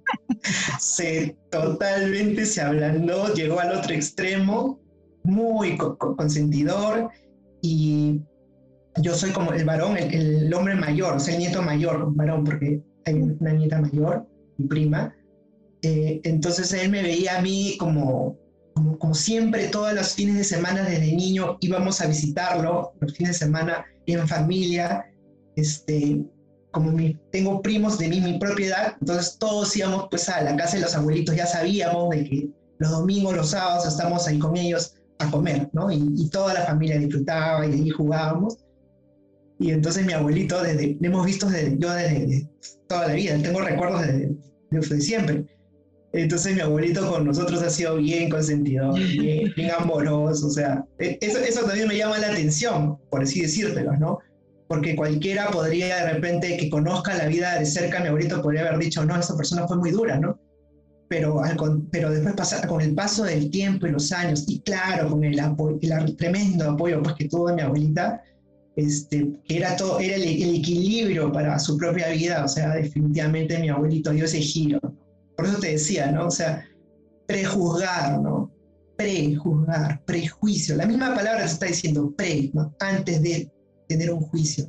[0.80, 4.80] se totalmente se ablandó, llegó al otro extremo,
[5.24, 7.10] muy consentidor
[7.62, 8.22] y
[9.02, 12.82] yo soy como el varón, el, hombre mayor, o sea, el nieto mayor, varón, porque
[13.06, 15.16] hay una nieta mayor, mi prima.
[15.82, 18.38] Eh, entonces él me veía a mí como,
[18.74, 23.34] como, como, siempre, todos los fines de semana desde niño íbamos a visitarlo, los fines
[23.34, 25.06] de semana en familia.
[25.56, 26.22] Este,
[26.72, 30.78] como mi, tengo primos de mi, mi propiedad, entonces todos íbamos pues a la casa
[30.78, 34.94] de los abuelitos, ya sabíamos de que los domingos, los sábados estamos ahí con ellos
[35.18, 35.92] a comer, ¿no?
[35.92, 38.58] Y, y toda la familia disfrutaba y allí jugábamos.
[39.60, 42.50] Y entonces mi abuelito, desde, hemos visto desde, yo desde,
[42.88, 44.36] toda la vida, tengo recuerdos de,
[44.72, 45.46] de, siempre.
[46.14, 51.18] Entonces mi abuelito con nosotros ha sido bien consentido, bien, bien amoroso, o sea, e,
[51.22, 54.20] eso, eso también me llama la atención, por así decírtelo, ¿no?
[54.68, 58.80] Porque cualquiera podría de repente que conozca la vida de cerca, mi abuelito podría haber
[58.80, 60.40] dicho, no, esa persona fue muy dura, ¿no?
[61.10, 61.42] Pero,
[61.92, 65.40] pero después pasar, con el paso del tiempo y los años, y claro, con el,
[65.40, 68.22] apoyo, el tremendo apoyo pues, que tuvo mi abuelita,
[68.80, 73.70] este, que era, todo, era el, equilibrio para su propia vida, o sea, definitivamente mi
[73.70, 74.80] abuelito dio ese giro.
[75.36, 76.28] Por eso te decía, ¿no?
[76.28, 76.66] O sea,
[77.28, 78.52] prejuzgar, ¿no?
[78.98, 80.76] Prejuzgar, prejuicio.
[80.76, 82.74] La misma palabra se está diciendo pre, ¿no?
[82.80, 83.52] Antes de
[83.88, 84.66] tener un juicio.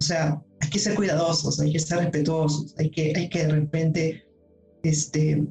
[0.00, 3.52] O sea, hay que ser cuidadosos, hay que ser respetuosos, hay que, hay que de
[3.52, 4.24] repente
[4.82, 5.44] este,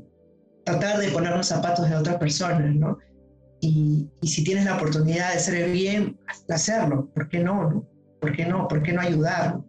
[0.64, 2.98] tratar de poner los zapatos de otras personas, ¿no?
[3.64, 7.10] Y, si tienes la oportunidad de hacer el bien, hacerlo.
[7.16, 7.88] ¿Por qué no?
[8.20, 8.68] ¿Por qué no?
[8.68, 9.62] ¿Por qué no ayudar?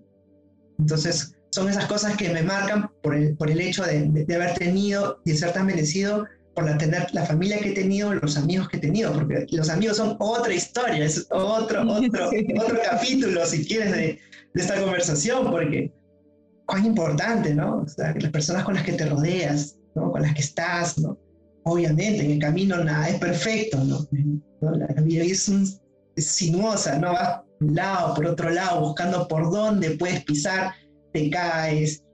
[0.81, 4.55] Entonces, son esas cosas que me marcan por el, por el hecho de, de, haber
[4.55, 6.27] tenido y de ser tan bendecido
[6.57, 9.71] por la, tener la familia que he tenido, los amigos que he tenido, porque los
[9.71, 15.53] amigos son otra historia, es otro, otro, otro capítulo, si quieres, de, de, esta conversación,
[15.53, 15.93] porque
[16.67, 17.83] cuán importante, ¿no?
[17.83, 20.11] O sea, las personas con las que te rodeas, ¿no?
[20.11, 21.17] Con las que estás, ¿no?
[21.65, 23.79] Obviamente en el camino nada es perfecto.
[24.61, 25.81] La vida es,
[26.17, 27.13] sinuosa, ¿no?
[27.13, 30.73] Vas por un lado, por otro lado, buscando por dónde puedes pisar,
[31.13, 32.05] te caes,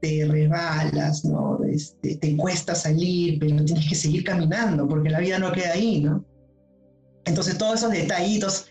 [0.00, 1.60] te rebalas, ¿no?
[1.64, 6.00] Este, te cuesta salir, pero tienes que seguir caminando porque la vida no queda ahí,
[6.00, 6.24] ¿no?
[7.26, 8.66] Entonces todos esos detallitos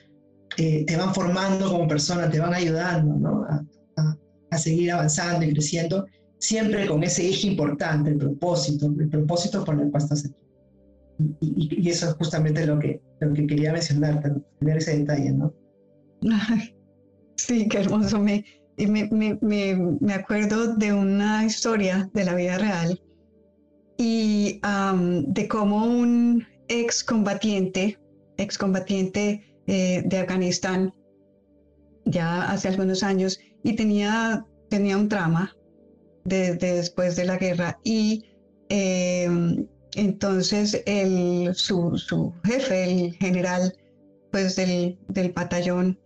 [0.58, 3.48] eh, te van formando como persona, te van ayudando, ¿no?
[4.52, 6.08] A seguir avanzando y creciendo
[6.40, 10.36] siempre con ese eje importante, el propósito, el propósito por el cual estás aquí.
[11.42, 14.22] Y, eso es justamente lo que, lo que quería mencionar,
[14.60, 15.54] tener ese detalle, ¿no?
[17.36, 18.20] sí, qué hermoso.
[18.20, 18.46] Me,
[18.78, 19.10] me,
[19.42, 23.02] me, me, acuerdo de una historia de la vida real
[23.98, 24.62] y
[25.28, 28.00] de cómo un excombatiente,
[28.38, 30.94] excombatiente eh, de Afganistán,
[32.06, 35.54] ya hace algunos años, y tenía, tenía un trama
[36.26, 38.26] de, después de la guerra y
[38.70, 40.84] em, entonces
[41.54, 43.74] su, jefe, el general
[44.32, 44.98] pues del,
[45.36, 46.00] batallón,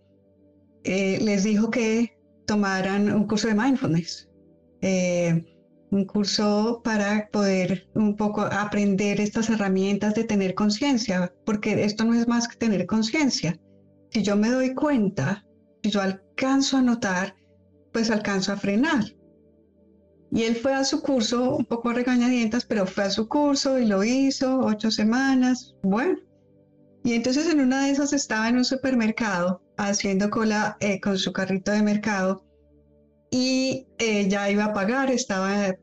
[0.84, 4.28] eh, les dijo que tomaran un curso de mindfulness,
[4.80, 5.44] eh,
[5.90, 12.14] un curso para poder un poco aprender estas herramientas de tener conciencia, porque esto no
[12.14, 13.58] es más que tener conciencia.
[14.10, 15.44] Si yo me doy cuenta,
[15.82, 17.34] si yo alcanzo a notar,
[17.92, 19.04] pues alcanzo a frenar.
[20.34, 23.86] Y él fue a su curso, un poco regañadientas, pero fue a su curso y
[23.86, 26.18] lo hizo, ocho semanas, bueno.
[27.04, 31.32] Y entonces en una de esas estaba en un supermercado haciendo cola eh, con su
[31.32, 32.44] carrito de mercado
[33.30, 35.78] y eh, ya iba a pagar, estaba, eh,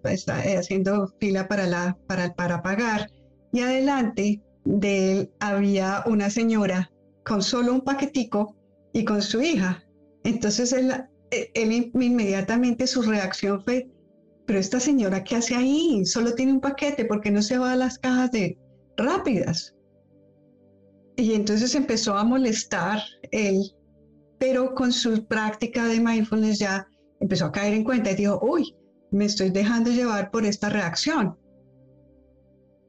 [0.58, 3.10] haciendo fila para, la, para, para pagar
[3.54, 6.92] y adelante de él había una señora
[7.24, 8.58] con solo un paquetico
[8.92, 9.82] y con su hija.
[10.26, 10.92] Entonces él,
[11.30, 13.90] él inmediatamente su reacción fue,
[14.46, 16.06] pero esta señora, ¿qué hace ahí?
[16.06, 18.58] Solo tiene un paquete, porque no se va a las cajas de
[18.98, 19.76] rápidas?
[21.16, 23.02] Y entonces empezó a molestar
[23.32, 23.76] él,
[24.40, 26.88] pero con su práctica de mindfulness ya
[27.20, 28.76] empezó a caer en cuenta y dijo, uy,
[29.12, 31.38] me estoy dejando llevar por esta reacción.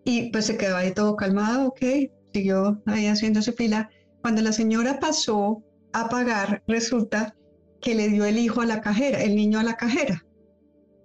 [0.05, 1.81] Y pues se quedó ahí todo calmado, ok,
[2.33, 3.91] siguió ahí haciendo su fila.
[4.23, 5.63] Cuando la señora pasó
[5.93, 7.37] a pagar, resulta
[7.81, 10.25] que le dio el hijo a la cajera, el niño a la cajera.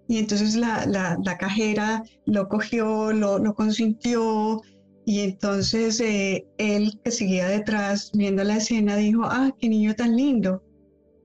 [0.07, 4.61] Y entonces la, la, cajera lo cogió, lo, consintió,
[5.05, 10.15] y entonces eh, él que seguía detrás viendo la escena dijo, ah, qué niño tan
[10.15, 10.63] lindo.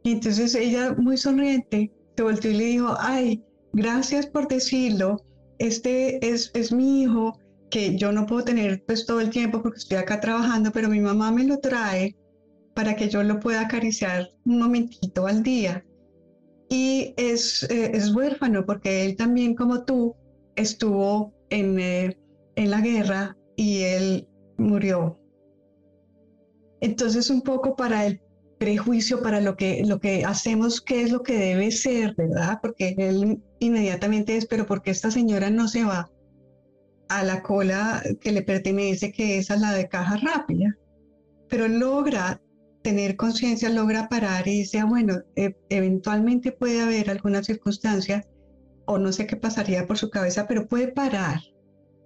[0.03, 3.43] Y entonces ella muy sonriente se volteó y le dijo, ay,
[3.73, 5.25] gracias por decirlo,
[5.59, 7.39] este es, es mi hijo
[7.71, 11.01] que yo no puedo tener pues todo el tiempo porque estoy acá trabajando, pero mi
[11.01, 12.17] mamá me lo trae
[12.75, 15.85] para que yo lo pueda acariciar un momentito al día.
[16.73, 20.17] Y es, eh, es huérfano porque él también como tú
[20.57, 22.17] estuvo en, eh,
[22.57, 25.21] en la guerra y él murió.
[26.81, 28.23] Entonces un poco para el
[28.59, 32.59] prejuicio, para lo que, lo que hacemos, qué es lo que debe ser, ¿verdad?
[32.63, 36.11] Porque él inmediatamente es, pero ¿por qué esta señora no se va
[37.11, 40.75] a la cola que le pertenece, que esa es la de caja rápida?
[41.51, 42.41] Pero logra
[42.83, 48.27] tener conciencia, logra parar y dice, ah, bueno, e, eventualmente puede haber alguna circunstancia
[48.87, 51.41] o no sé qué pasaría por su cabeza, pero puede parar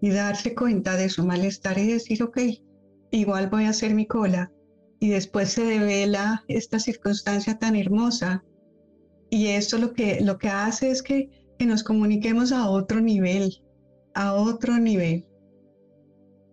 [0.01, 2.39] y darse cuenta de su malestar y decir, ok,
[3.11, 4.53] igual voy a hacer mi cola.
[4.99, 8.45] Y después se devela esta circunstancia tan hermosa.
[9.31, 13.63] Y esto lo que, lo que hace es que, que nos comuniquemos a otro nivel,
[14.15, 15.27] a otro nivel.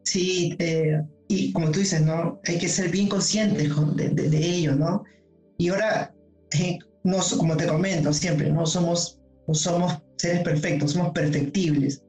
[0.04, 1.02] Sí, eh,
[1.34, 2.40] y como tú dices, ¿no?
[2.46, 5.04] Hay que ser bien conscientes de, de, ello, ¿no?
[5.58, 6.14] Y ahora,
[6.60, 12.04] eh, no, como te comento siempre, no somos, no somos seres perfectos, somos perfectibles.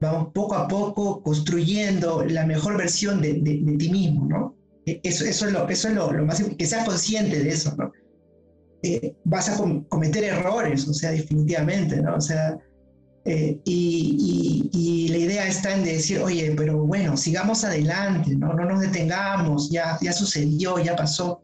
[0.00, 4.56] Vamos poco a poco construyendo la mejor versión de, de, ti mismo, ¿no?
[4.86, 7.74] E, eso, eso es, lo, eso es lo, lo más que seas consciente de eso,
[7.76, 7.92] ¿no?
[8.82, 9.56] Eh, vas a
[9.88, 12.16] cometer errores, o sea, definitivamente, ¿no?
[12.16, 12.58] O sea,
[13.24, 18.80] eh, y, la idea está en decir, oye, pero bueno, sigamos adelante, no, no nos
[18.80, 21.42] detengamos, ya, ya sucedió, ya pasó.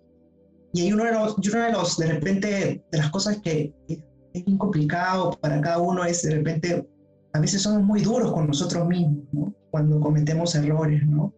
[0.72, 4.44] Y hay uno de los, uno de los, de repente, de las cosas que es
[4.44, 6.88] bien complicado para cada uno es de repente,
[7.32, 9.54] a veces somos muy duros con nosotros mismos, ¿no?
[9.70, 11.32] Cuando cometemos errores, ¿no?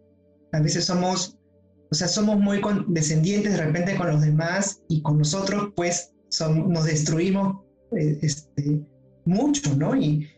[0.53, 1.37] A veces somos,
[1.91, 6.71] o sea, somos muy descendientes de repente con los demás y con nosotros, pues, son,
[6.71, 7.57] nos destruimos,
[7.97, 8.81] eh, este,
[9.25, 9.95] mucho, ¿no?
[9.95, 10.29] Y,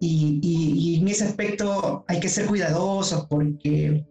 [0.00, 4.04] y, y, en ese aspecto hay que ser cuidadosos porque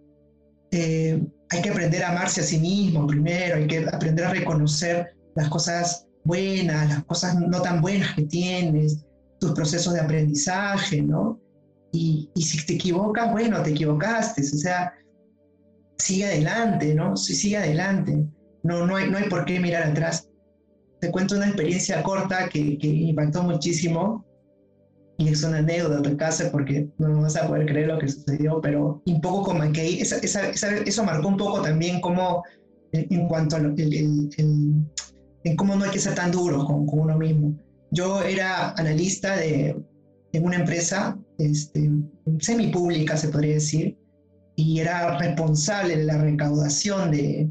[0.72, 5.16] eh, hay que aprender a amarse a sí mismo primero, hay que aprender a reconocer
[5.36, 9.04] las cosas buenas, las cosas no tan buenas que tienes,
[9.40, 11.40] tus procesos de aprendizaje, ¿no?
[11.92, 14.94] Y, y si te equivocas, bueno, te equivocaste, o sea,
[15.98, 17.16] sigue adelante, ¿no?
[17.18, 18.28] Sí, sigue adelante.
[18.62, 20.29] No, no, hay, no hay por qué mirar atrás
[21.00, 24.26] te cuento una experiencia corta que, que impactó muchísimo
[25.18, 29.02] y es una anécdota casa porque no vas a poder creer lo que sucedió, pero
[29.06, 32.44] un poco como que esa, esa, eso marcó un poco también como
[32.94, 34.30] en, cuanto a el,
[35.44, 37.54] en cómo no hay que ser tan duro con, con, uno mismo.
[37.92, 39.76] Yo era analista de,
[40.32, 41.90] en una empresa este,
[42.40, 43.98] semipública, se podría decir,
[44.56, 47.50] y era responsable de la recaudación de,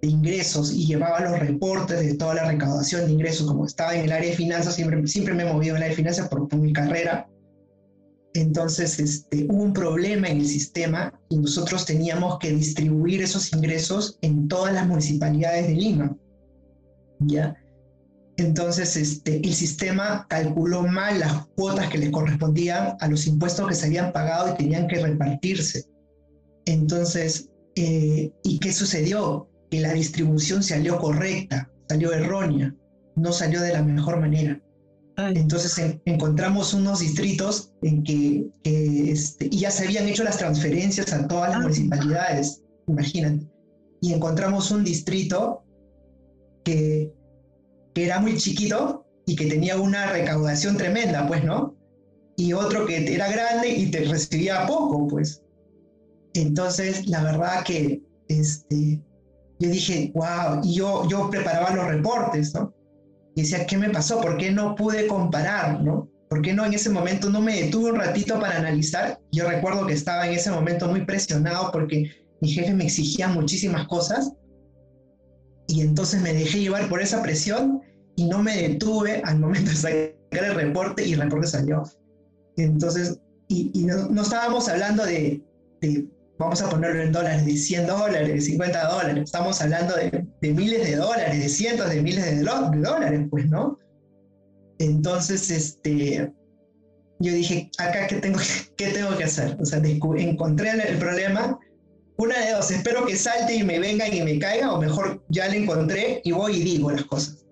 [0.00, 4.04] de ingresos y llevaba los reportes de toda la recaudación de ingresos, como estaba en
[4.04, 6.48] el área de finanzas, siempre, siempre me he movido en el área de finanzas por,
[6.48, 7.28] por mi carrera.
[8.34, 14.18] Entonces este, hubo un problema en el sistema y nosotros teníamos que distribuir esos ingresos
[14.22, 16.16] en todas las municipalidades de Lima.
[17.18, 17.56] ¿Ya?
[18.36, 23.74] Entonces este, el sistema calculó mal las cuotas que les correspondían a los impuestos que
[23.74, 25.84] se habían pagado y tenían que repartirse.
[26.64, 29.49] Entonces, eh, ¿y qué sucedió?
[29.70, 32.74] Que la distribución salió correcta, salió errónea,
[33.16, 34.60] no salió de la mejor manera.
[35.16, 41.50] Entonces encontramos unos distritos en que, este, ya se habían hecho las transferencias a todas
[41.50, 41.62] las ah.
[41.62, 43.46] municipalidades, imagínate.
[44.00, 45.62] Y encontramos un distrito
[46.64, 47.12] que,
[47.94, 51.76] que era muy chiquito y que tenía una recaudación tremenda, pues, ¿no?
[52.36, 55.42] Y otro que era grande y te recibía poco, pues.
[56.32, 59.02] Entonces, la verdad que este,
[59.60, 62.74] yo dije, wow, y yo, yo preparaba los reportes, ¿no?
[63.36, 64.20] Y decía, ¿qué me pasó?
[64.20, 66.08] ¿Por qué no pude comparar, ¿no?
[66.30, 69.20] ¿Por qué no en ese momento no me detuve un ratito para analizar?
[69.32, 73.86] Yo recuerdo que estaba en ese momento muy presionado porque mi jefe me exigía muchísimas
[73.86, 74.32] cosas
[75.66, 77.82] y entonces me dejé llevar por esa presión
[78.16, 81.84] y no me detuve al momento de sacar el reporte y el reporte salió.
[82.56, 85.42] Entonces, y, y no, no, estábamos hablando de,
[85.80, 86.08] de
[86.40, 90.88] vamos a ponerlo en dólares, de 100 dólares, de 50 dólares, estamos hablando de, miles
[90.88, 93.78] de dólares, de cientos de miles de, dólares, pues, ¿no?
[94.78, 96.32] Entonces, este,
[97.18, 98.38] yo dije, acá, ¿qué tengo,
[98.78, 99.58] qué tengo que hacer?
[99.60, 101.58] O sea, encontré el problema,
[102.16, 105.46] una de dos, espero que salte y me venga y me caiga, o mejor ya
[105.46, 107.44] lo encontré y voy y digo las cosas.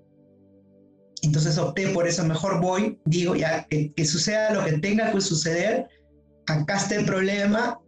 [1.21, 5.87] Entonces opté por eso, mejor voy, digo, ya, que, suceda lo que tenga que suceder,
[6.47, 7.79] acá está el problema,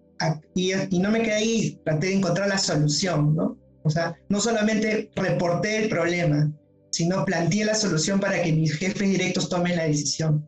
[0.55, 3.57] y, no me quedé ahí, traté de encontrar la solución, ¿no?
[3.83, 6.53] O sea, no solamente reporté el problema,
[6.91, 10.47] sino planteé la solución para que mis jefes directos tomen la decisión.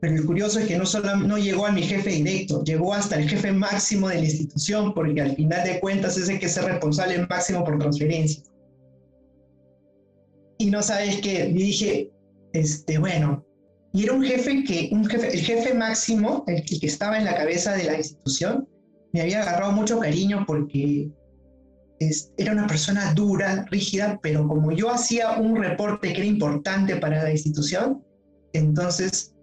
[0.00, 3.16] Pero lo curioso es que no solo no llegó a mi jefe directo, llegó hasta
[3.16, 6.62] el jefe máximo de la institución, porque al final de cuentas es el que es
[6.62, 8.42] responsable máximo por transferencia.
[10.58, 12.10] Y no sabes qué, y dije,
[12.52, 13.44] este, bueno,
[13.92, 17.34] y era un jefe que, un jefe, el jefe máximo, el que estaba en la
[17.34, 18.68] cabeza de la institución,
[19.12, 21.10] me había agarrado mucho cariño porque
[22.36, 27.22] era una persona dura, rígida, pero como yo hacía un reporte que era importante para
[27.24, 28.04] la institución,
[28.52, 29.34] entonces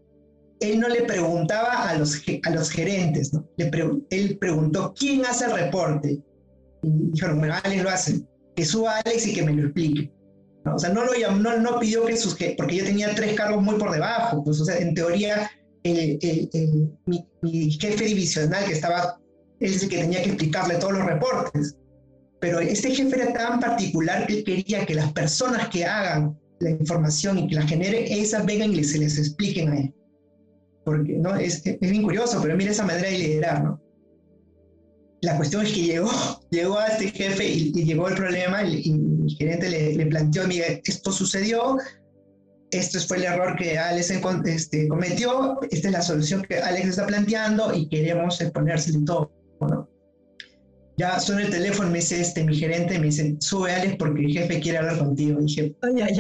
[0.60, 3.46] él no le preguntaba a los, a los gerentes, ¿no?
[3.58, 3.72] Le
[4.10, 6.20] él preguntó, ¿quién hace el reporte?
[6.82, 8.22] Y dijeron, bueno, Alex lo hace,
[8.56, 10.12] que suba Alex y que me lo explique.
[10.64, 10.76] ¿no?
[10.76, 13.76] O sea, no, lo no, no pidió que sus porque yo tenía tres cargos muy
[13.76, 15.52] por debajo, pues, o sea, en teoría,
[15.84, 19.20] el, el, mi, mi, jefe divisional que estaba,
[19.60, 21.76] es el que tenía que explicarle todos los reportes.
[22.40, 26.70] Pero este jefe era tan particular que él quería que las personas que hagan la
[26.70, 29.94] información y que la genere, esas vengan y se les expliquen a él
[30.86, 31.36] porque ¿no?
[31.36, 33.82] es, es bien curioso, pero mira esa manera de liderar, ¿no?
[35.22, 36.12] La cuestión es que llegó,
[36.52, 40.68] llegó a este jefe y, llegó el problema y, el gerente le, le, planteó, mira,
[40.86, 41.78] esto sucedió,
[42.70, 44.12] esto fue el error que Alex
[44.46, 49.32] este, cometió, esta es la solución que Alex está planteando y queremos exponérselo todo,
[49.62, 49.90] ¿no?
[50.98, 54.32] Ya suena el teléfono, me dice este, mi gerente, me dice, sube Alex porque el
[54.32, 55.42] jefe quiere hablar contigo.
[55.42, 56.20] Dije, ay, ay,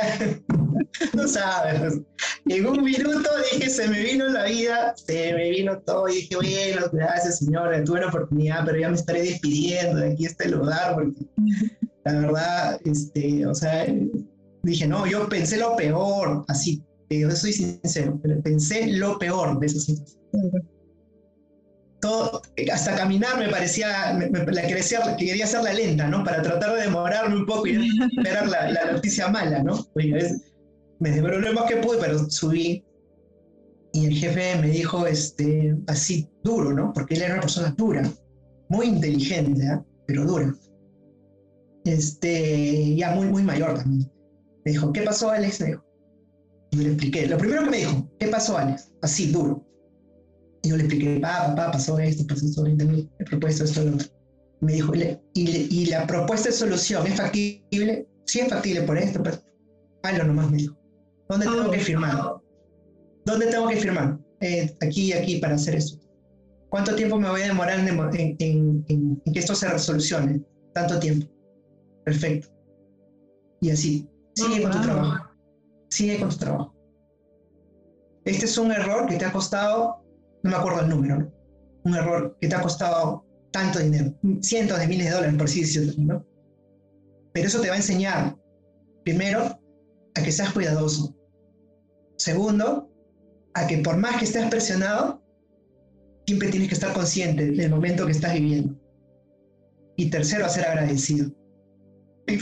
[0.00, 0.42] ay,
[1.14, 2.00] no sabes.
[2.44, 6.08] En un minuto dije, se me vino la vida, se me vino todo.
[6.08, 10.26] Y dije, bueno, gracias señora, tuve la oportunidad, pero ya me estaré despidiendo de aquí
[10.26, 11.26] este lugar porque
[12.04, 13.86] la verdad, este, o sea,
[14.62, 16.80] dije, no, yo pensé lo peor, así,
[17.34, 20.75] soy sincero, pero pensé lo peor de esa situación
[22.72, 26.24] hasta caminar me parecía, la quería, quería hacerla lenta, ¿no?
[26.24, 29.86] Para tratar de demorarme un poco y esperar la, la noticia mala, ¿no?
[30.98, 32.82] me demoró lo más que pude, pero subí
[33.96, 36.92] y el jefe me dijo, este, así duro, ¿no?
[36.92, 38.02] Porque él era una persona dura,
[38.68, 39.80] muy inteligente, ¿eh?
[40.06, 40.54] pero dura.
[41.84, 44.10] Este, ya muy, muy mayor también.
[44.66, 45.60] Me dijo, ¿qué pasó, Alex?
[45.60, 45.84] Me dijo.
[46.72, 47.26] Y le expliqué.
[47.26, 48.92] Lo primero que me dijo, ¿qué pasó, Alex?
[49.00, 49.65] Así, duro.
[50.66, 52.84] Y yo le expliqué, papá, papá, pasó esto, pasó esto,
[53.20, 54.08] he propuesto esto, lo otro.
[54.60, 59.22] Me dijo, y, y, la propuesta de solución es factible, sí es factible por esto,
[59.22, 59.36] pero
[60.02, 60.76] hazlo nomás, me dijo.
[61.28, 62.34] ¿Dónde tengo que firmar?
[63.24, 64.18] ¿Dónde tengo que firmar?
[64.40, 66.00] Eh, aquí y aquí para hacer esto.
[66.68, 70.42] ¿Cuánto tiempo me voy a demorar en, en, en, que esto se resolucione?
[70.74, 71.28] Tanto tiempo.
[72.04, 72.48] Perfecto.
[73.60, 75.30] Y así, sigue con tu trabajo.
[75.90, 76.74] Sigue con tu trabajo.
[78.24, 80.05] Este es un error que te ha costado
[80.46, 81.32] no me acuerdo el número,
[81.84, 85.60] un error que te ha costado tanto dinero, cientos de miles de dólares, por así
[85.60, 86.26] decirlo, ¿no?
[87.32, 88.36] Pero eso te va a enseñar,
[89.04, 89.58] primero,
[90.14, 91.14] a que seas cuidadoso.
[92.16, 92.90] Segundo,
[93.54, 95.22] a que por más que estés presionado,
[96.26, 98.74] siempre tienes que estar consciente del momento que estás viviendo.
[99.96, 101.30] Y tercero, a ser agradecido.
[102.26, 102.38] Y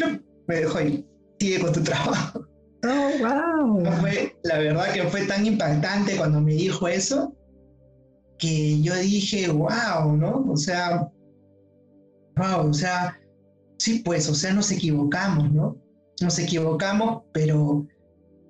[0.46, 1.06] me dejó ahí.
[1.38, 2.46] Sigue con tu trabajo.
[2.84, 3.92] Oh, wow.
[4.00, 7.34] Fue, la verdad que fue tan impactante cuando me dijo eso,
[8.44, 10.44] que yo dije, wow, ¿no?
[10.50, 11.08] O sea,
[12.36, 13.18] wow, o sea,
[13.78, 15.78] sí, pues, o sea, nos equivocamos, ¿no?
[16.20, 17.86] Nos equivocamos, pero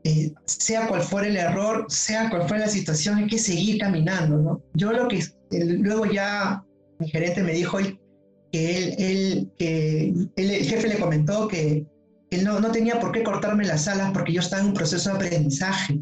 [0.02, 4.38] eh, sea cual fuera el error, sea cual fuera la situación, hay que seguir caminando,
[4.38, 4.62] ¿no?
[4.74, 5.22] Yo lo que,
[5.52, 6.64] luego ya
[6.98, 11.86] mi gerente me dijo que él, él, que el jefe le comentó que
[12.30, 15.10] él no, no tenía por qué cortarme las alas porque yo estaba en un proceso
[15.10, 16.00] de aprendizaje,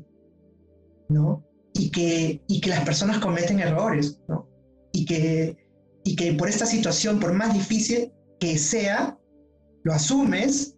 [1.11, 1.45] ¿no?
[1.75, 4.49] Y que, y que las personas cometen errores, ¿no?
[4.93, 5.57] Y que,
[6.05, 9.19] y que por esta situación, por más difícil que sea,
[9.85, 10.77] lo asumes,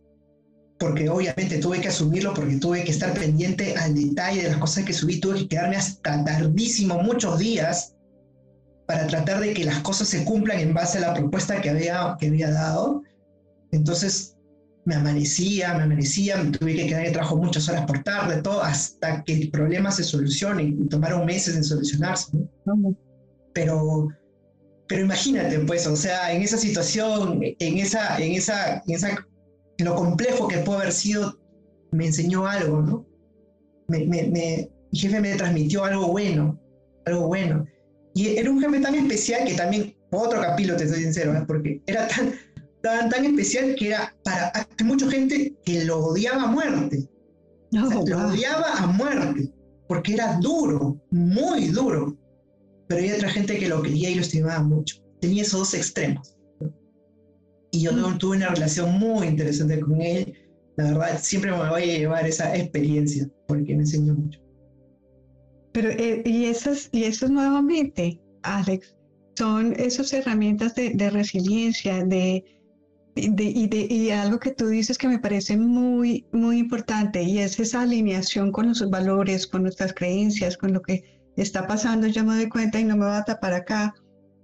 [0.78, 4.84] porque obviamente tuve que asumirlo, porque tuve que estar pendiente al detalle de las cosas
[4.84, 7.94] que subí, tuve que quedarme hasta tardísimo, muchos días,
[8.86, 12.16] para tratar de que las cosas se cumplan en base a la propuesta que había,
[12.20, 13.02] que había dado.
[13.72, 14.33] Entonces,
[14.84, 18.42] me amanecía, me amanecía, me tuve que quedar en el trabajo muchas horas por tarde,
[18.42, 22.32] todo, hasta que el problema se solucione y tomaron meses en solucionarse.
[23.54, 24.08] Pero,
[24.86, 29.26] pero imagínate, pues, o sea, en esa situación, en esa, en esa, en esa,
[29.78, 31.38] en lo complejo que pudo haber sido,
[31.92, 33.06] me enseñó algo, ¿no?
[33.88, 36.60] Me, me, me, mi jefe me transmitió algo bueno,
[37.06, 37.66] algo bueno.
[38.14, 41.44] Y era un jefe tan especial que también, otro capítulo, te soy sincero, ¿eh?
[41.46, 42.34] porque era tan,
[42.84, 44.52] tan, tan especial que era para
[44.84, 47.08] mucha gente que lo odiaba a muerte.
[47.70, 49.50] lo odiaba a muerte,
[49.88, 52.14] porque era duro, muy duro.
[52.86, 54.96] Pero hay otra gente que lo quería y lo estimaba mucho.
[55.22, 56.36] Tenía esos dos extremos.
[57.72, 58.18] Y yo mm.
[58.18, 60.34] tuve una relación muy interesante con él.
[60.76, 64.40] La verdad, siempre me voy a llevar esa experiencia, porque me enseñó mucho.
[65.72, 68.94] Pero, eh, y, esas, y eso nuevamente, Alex,
[69.36, 72.44] son esas herramientas de, de resiliencia, de,
[73.16, 77.60] y, de, y, algo que tú dices que me parece muy, muy importante y es
[77.60, 81.04] esa alineación con nuestros valores, con nuestras creencias, con lo que
[81.36, 82.08] está pasando.
[82.08, 83.94] Yo me doy cuenta y no me voy a tapar acá.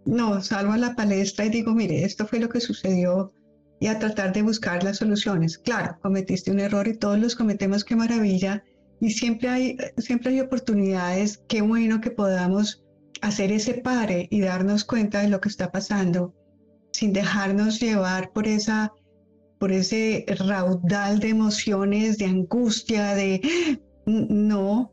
[0.05, 3.33] No, salgo a la palestra y digo, mire, esto fue lo que sucedió
[3.81, 5.59] y a tratar de buscar las soluciones.
[5.59, 8.63] Claro, cometiste un error y todos los cometemos, qué maravilla.
[9.01, 12.85] Y siempre hay, siempre hay oportunidades, qué bueno que podamos
[13.21, 16.35] hacer ese pare y darnos cuenta de lo que está pasando
[17.01, 18.93] sin dejarnos llevar por esa
[19.59, 23.41] por ese raudal de emociones, de angustia, de
[24.07, 24.93] no.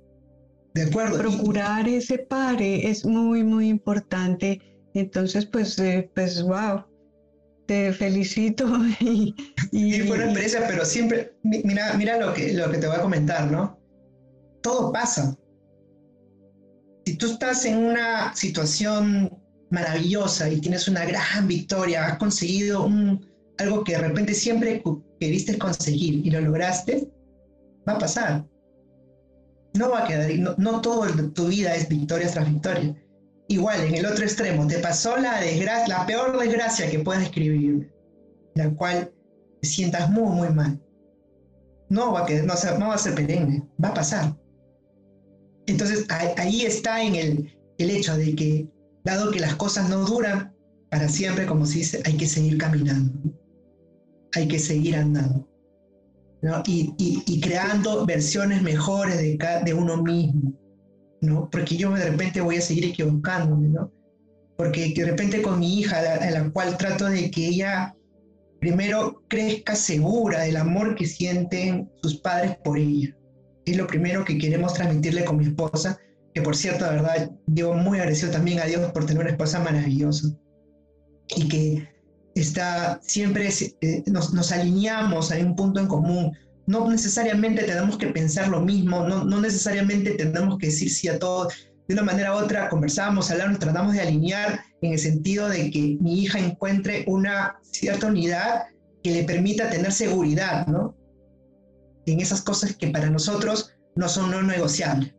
[0.73, 1.17] De acuerdo.
[1.17, 4.61] Procurar ese pare es muy, muy importante.
[4.93, 6.85] Entonces, pues, eh, pues, wow,
[7.65, 8.65] te felicito.
[9.01, 9.35] Y,
[9.71, 13.01] y, fue una experiencia, pero siempre, mira, mira lo que, lo que te voy a
[13.01, 13.77] comentar, ¿no?
[14.61, 15.37] Todo pasa.
[17.05, 19.36] Si tú estás en una situación
[19.69, 23.25] maravillosa y tienes una gran victoria, has conseguido un,
[23.57, 24.81] algo que de repente siempre
[25.19, 27.09] queriste conseguir y lo lograste,
[27.87, 28.45] va a pasar.
[29.73, 32.95] No va a quedar, no, no todo tu vida es victoria tras victoria.
[33.49, 37.93] Igual, en el otro extremo, te pasó la desgracia, la peor desgracia que puedas escribir,
[38.55, 39.13] la cual
[39.61, 40.81] te sientas muy, muy mal.
[41.89, 44.35] No va a quedar, no, no va a ser perenne, va a pasar.
[45.67, 48.67] Entonces, ahí está en el, el hecho de que
[49.07, 50.53] dado que las cosas no duran
[50.89, 53.13] para siempre, como se dice, hay que seguir caminando,
[54.33, 55.47] hay que seguir andando.
[56.65, 60.53] Y, creando versiones mejores de, uno mismo,
[61.21, 61.49] ¿no?
[61.49, 63.91] Porque yo de repente voy a seguir equivocándome, ¿no?
[64.55, 67.95] Porque de repente con mi hija, a la cual trato de que ella
[68.59, 73.15] primero crezca segura del amor que sienten sus padres por ella.
[73.65, 75.99] Es lo primero que queremos transmitirle con mi esposa,
[76.37, 79.59] que por cierto, de verdad, digo muy agradecido también a Dios por tener una esposa
[79.59, 80.27] maravillosa
[81.35, 81.89] y que
[82.35, 83.49] está siempre
[83.81, 86.37] eh, nos, alineamos a un punto en común.
[86.67, 91.17] No necesariamente tenemos que pensar lo mismo, no, no necesariamente tenemos que decir sí a
[91.17, 91.49] todo.
[91.87, 95.97] De una manera u otra conversamos, hablamos, tratamos de alinear en el sentido de que
[95.99, 98.65] mi hija encuentre una cierta unidad
[99.03, 100.95] que le permita tener seguridad, ¿no?
[102.05, 105.16] En esas cosas que para nosotros no son no negociables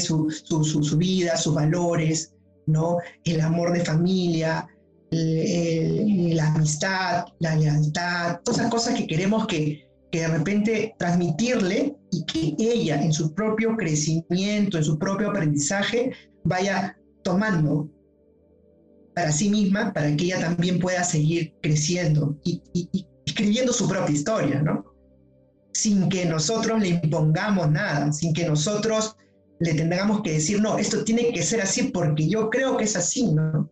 [0.00, 2.34] su, su, vida, sus valores,
[2.66, 2.98] ¿no?
[3.24, 4.66] el amor de familia,
[5.10, 12.24] la amistad, la lealtad, todas esas cosas que queremos que, que de repente transmitirle y
[12.24, 16.12] que ella en su propio crecimiento, en su propio aprendizaje,
[16.44, 17.88] vaya tomando
[19.14, 24.14] para sí misma, para que ella también pueda seguir creciendo y, y escribiendo su propia
[24.14, 24.84] historia, ¿no?
[25.72, 29.16] Sin que nosotros le impongamos nada, sin que nosotros
[29.58, 32.96] le tengamos que decir, no, esto tiene que ser así porque yo creo que es
[32.96, 33.68] así, ¿no?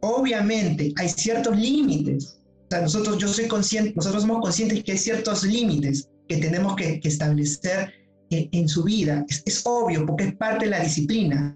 [0.00, 2.38] Obviamente hay ciertos límites.
[2.64, 6.74] O sea, nosotros, yo soy consciente, nosotros somos conscientes que hay ciertos límites que tenemos
[6.76, 7.92] que, establecer
[8.30, 9.24] en, su vida.
[9.28, 11.54] Es, es, obvio porque es parte de la disciplina,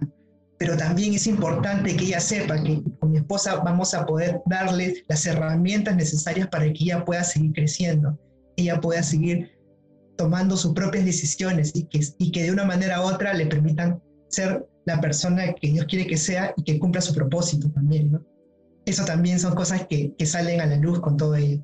[0.59, 5.03] pero también es importante que ella sepa que con mi esposa vamos a poder darle
[5.09, 8.19] las herramientas necesarias para que ella pueda seguir creciendo,
[8.57, 9.58] ella pueda seguir
[10.19, 14.03] tomando sus propias decisiones y que, y que de una manera u otra le permitan
[14.29, 18.21] ser la persona que Dios quiere que sea y que cumpla su propósito también, ¿no?
[18.85, 21.63] Eso también son cosas que, que salen a la luz con todo ello.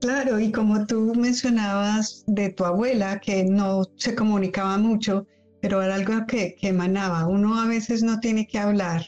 [0.00, 5.26] Claro, y como tú mencionabas de tu abuela, que no se comunicaba mucho,
[5.60, 7.26] pero era algo que, que emanaba.
[7.26, 9.04] Uno a veces no tiene que hablar,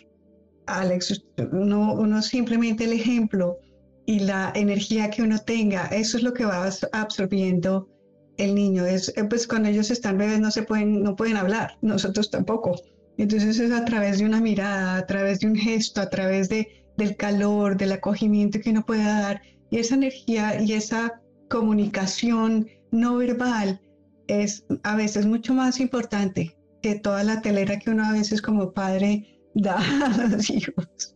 [0.67, 1.23] Alex,
[1.53, 3.59] uno, uno simplemente el ejemplo
[4.07, 7.89] y la energía que uno tenga, eso es lo que va absorbiendo
[8.37, 8.87] el niño.
[8.87, 12.81] Es, eh, pues cuando ellos están bebés no se pueden, no pueden hablar, nosotros tampoco.
[13.19, 16.85] Entonces es a través de una mirada, a través de un gesto, a través de,
[16.97, 19.43] del calor, del acogimiento que uno pueda dar.
[19.71, 23.81] Y esa energía y esa comunicación no verbal
[24.29, 28.73] es a veces mucho más importante que toda la telera que uno a veces como
[28.73, 31.15] padre da a los hijos.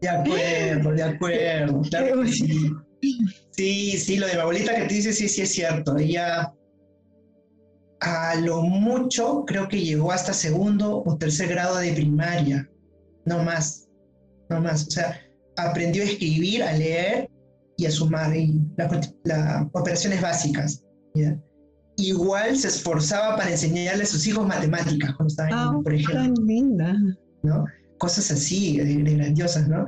[0.00, 1.82] De acuerdo, de acuerdo.
[2.26, 2.72] sí.
[3.50, 5.96] sí, sí, lo de mi abuelita que te dice, sí, sí es cierto.
[5.98, 6.52] Ella
[8.00, 12.68] a lo mucho creo que llegó hasta segundo o tercer grado de primaria,
[13.26, 13.88] no más,
[14.48, 14.86] no más.
[14.88, 15.20] O sea,
[15.56, 17.28] aprendió a escribir, a leer
[17.76, 18.58] y a sumar y
[19.24, 20.82] las operaciones básicas.
[21.96, 26.14] igual se esforzaba para enseñarle a sus hijos matemáticas cuando Ah, por ejemplo.
[26.14, 26.96] tan linda.
[27.42, 27.64] ¿no?
[28.00, 29.86] Cosas así, de, de grandiosas, ¿no?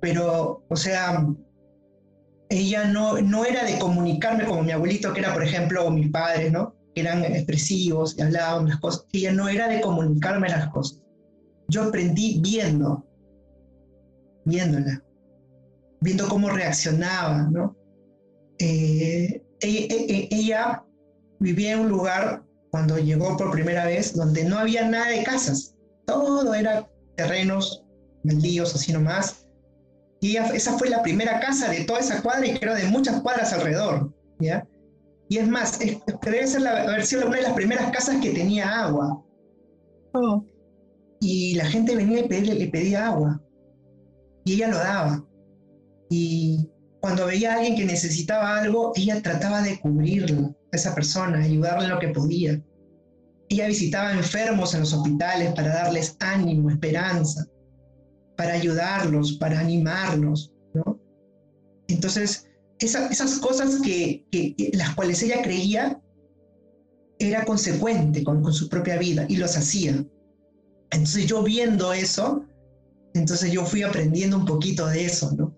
[0.00, 1.26] Pero, o sea,
[2.48, 6.10] ella no, no era de comunicarme como mi abuelito, que era, por ejemplo, o mis
[6.10, 6.74] padres, ¿no?
[6.94, 9.06] Que eran expresivos y hablaban las cosas.
[9.12, 11.00] Ella no era de comunicarme las cosas.
[11.68, 13.04] Yo aprendí viendo,
[14.44, 15.02] viéndola,
[16.00, 17.76] viendo cómo reaccionaba, ¿no?
[18.58, 20.84] Eh, ella, ella- ella
[21.40, 25.74] vivía en un lugar cuando llegó por primera vez donde no había nada de casas,
[26.06, 27.84] todo era terrenos
[28.24, 29.46] baldíos así nomás.
[30.20, 33.52] Y esa fue la primera casa de toda esa cuadra y creo de muchas cuadras
[33.52, 34.66] alrededor, ¿ya?
[35.28, 38.30] Y es más, es, debe ser la, haber sido una de las primeras casas que
[38.30, 39.24] tenía agua.
[40.12, 40.44] Oh,
[41.20, 43.42] Y la gente venía y pedía, le pedía agua.
[44.44, 45.24] Y ella lo daba.
[46.10, 46.68] Y
[47.00, 51.86] cuando veía a alguien que necesitaba algo, ella trataba de cubrirlo, a esa persona, ayudarle
[51.86, 52.62] en lo que podía.
[53.52, 57.46] Ella visitaba enfermos en los hospitales para darles ánimo, esperanza,
[58.34, 60.98] para ayudarlos, para animarlos, ¿no?
[61.88, 62.48] Entonces,
[62.78, 64.24] esa- esas cosas que-
[64.72, 66.00] las cuales ella creía
[67.18, 70.02] era consecuente con, con su propia vida y los hacía.
[70.90, 72.46] Entonces yo viendo eso,
[73.12, 75.54] entonces yo fui aprendiendo un poquito de eso, ¿no?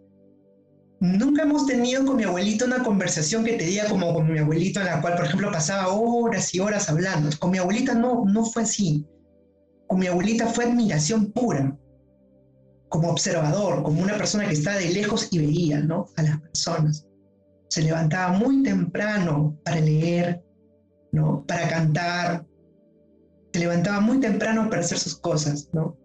[1.04, 4.80] Nunca hemos tenido con mi abuelito una conversación que te diga como con mi abuelito
[4.80, 7.28] en la cual, por ejemplo, pasaba horas y horas hablando.
[7.38, 9.06] Con mi abuelita no, no fue así.
[9.86, 11.76] Con mi abuelita fue admiración pura,
[12.88, 16.06] como observador, como una persona que está de lejos y veía, ¿no?
[16.16, 17.06] A las personas.
[17.68, 20.42] Se levantaba muy temprano para leer,
[21.12, 21.44] ¿no?
[21.46, 22.46] Para cantar,
[23.52, 25.98] se levantaba muy temprano para hacer sus cosas, ¿no?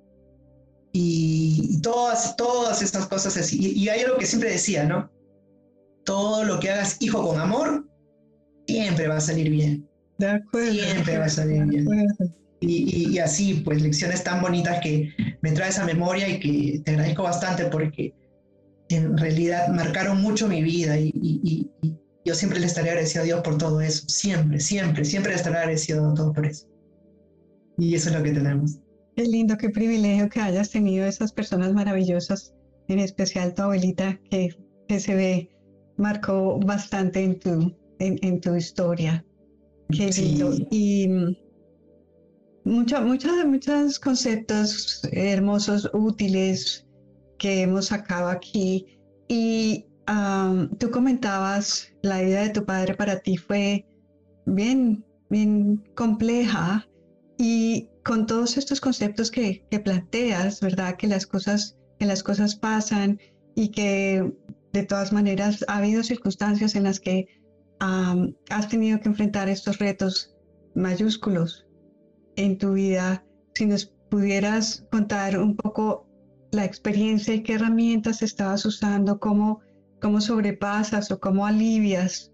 [0.92, 3.58] Y, todas, todas estas cosas así.
[3.62, 5.12] Y, y hay algo que siempre decía, ¿no?
[6.04, 7.88] Todo lo que hagas, hijo, con amor,
[8.68, 9.88] siempre va a salir bien.
[10.18, 10.72] de acuerdo.
[10.74, 11.88] Siempre va a salir bien.
[12.62, 12.68] Y,
[13.08, 15.10] y- y así, pues, lecciones tan bonitas que
[15.42, 18.14] me traes a memoria y que te agradezco bastante porque
[18.90, 21.70] en realidad marcaron mucho mi vida y,
[22.26, 24.04] yo siempre le estaré agradecido a Dios por todo eso.
[24.08, 26.68] Siempre, siempre, siempre le estaré agradecido a todo por eso.
[27.78, 28.78] Y eso es lo que tenemos.
[29.20, 32.54] Qué lindo, qué privilegio que hayas tenido esas personas maravillosas,
[32.88, 34.56] en especial tu abuelita, que,
[34.88, 35.50] que se ve,
[35.98, 39.26] marcó bastante en tu, en, en tu historia.
[39.90, 40.22] Qué Sí.
[40.22, 40.54] lindo.
[40.72, 41.36] Y mm,
[42.64, 46.88] muchos muchos muchos conceptos hermosos, útiles
[47.40, 48.86] que hemos sacado aquí.
[49.28, 49.84] Y
[50.78, 53.86] tú comentabas, la vida de tu padre para ti fue
[54.46, 56.88] bien, bien compleja.
[57.38, 60.96] Y con todos estos conceptos que, planteas, ¿verdad?
[60.98, 63.20] Que las cosas, que las cosas pasan
[63.56, 64.34] y que
[64.74, 67.28] de todas maneras ha habido circunstancias en las que
[67.80, 70.36] has tenido que enfrentar estos retos
[70.76, 71.66] mayúsculos
[72.36, 73.26] en tu vida.
[73.54, 76.08] Si nos pudieras contar un poco
[76.52, 79.62] la experiencia y qué herramientas estabas usando, cómo,
[80.02, 82.32] cómo sobrepasas o cómo alivias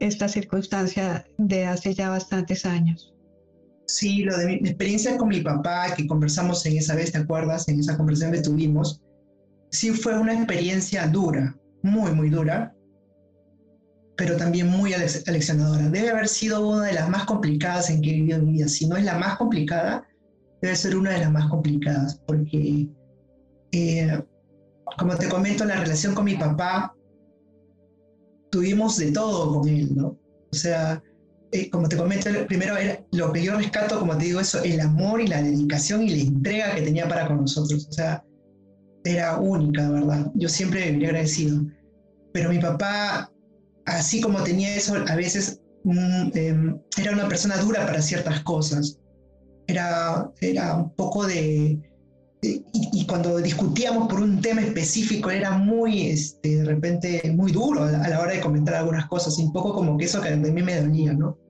[0.00, 3.11] esta circunstancia de hace ya bastantes años.
[3.86, 7.68] Sí, lo de mi, experiencia con mi papá, que conversamos en esa vez, ¿te acuerdas?
[7.68, 9.00] En esa conversación que tuvimos,
[9.70, 12.74] sí fue una experiencia dura, muy, muy dura,
[14.16, 15.88] pero también muy alec- aleccionadora.
[15.88, 18.68] Debe haber sido una de las más complicadas en que he vivido en mi vida.
[18.68, 20.06] Si no es la más complicada,
[20.60, 22.88] debe ser una de las más complicadas, porque,
[23.72, 24.22] eh,
[24.96, 26.94] como te comento, la relación con mi papá,
[28.50, 30.08] tuvimos de todo con él, ¿no?
[30.52, 31.02] O sea,
[31.52, 34.80] eh, como te comento, primero era lo que yo rescato, como te digo, eso, el
[34.80, 37.86] amor y la dedicación y la entrega que tenía para con nosotros.
[37.90, 38.24] O sea,
[39.04, 40.32] era única, verdad.
[40.34, 41.60] Yo siempre viviré agradecido.
[42.32, 43.30] Pero mi papá,
[43.84, 48.98] así como tenía eso, a veces mm, em, era una persona dura para ciertas cosas.
[49.66, 51.78] Era, era un poco de...
[52.40, 57.84] y, y cuando discutíamos por un tema específico era muy, este, de repente, muy duro
[57.84, 60.36] a la hora de comentar algunas cosas, y un poco como que eso que a
[60.36, 61.41] mí me dolía, ¿no?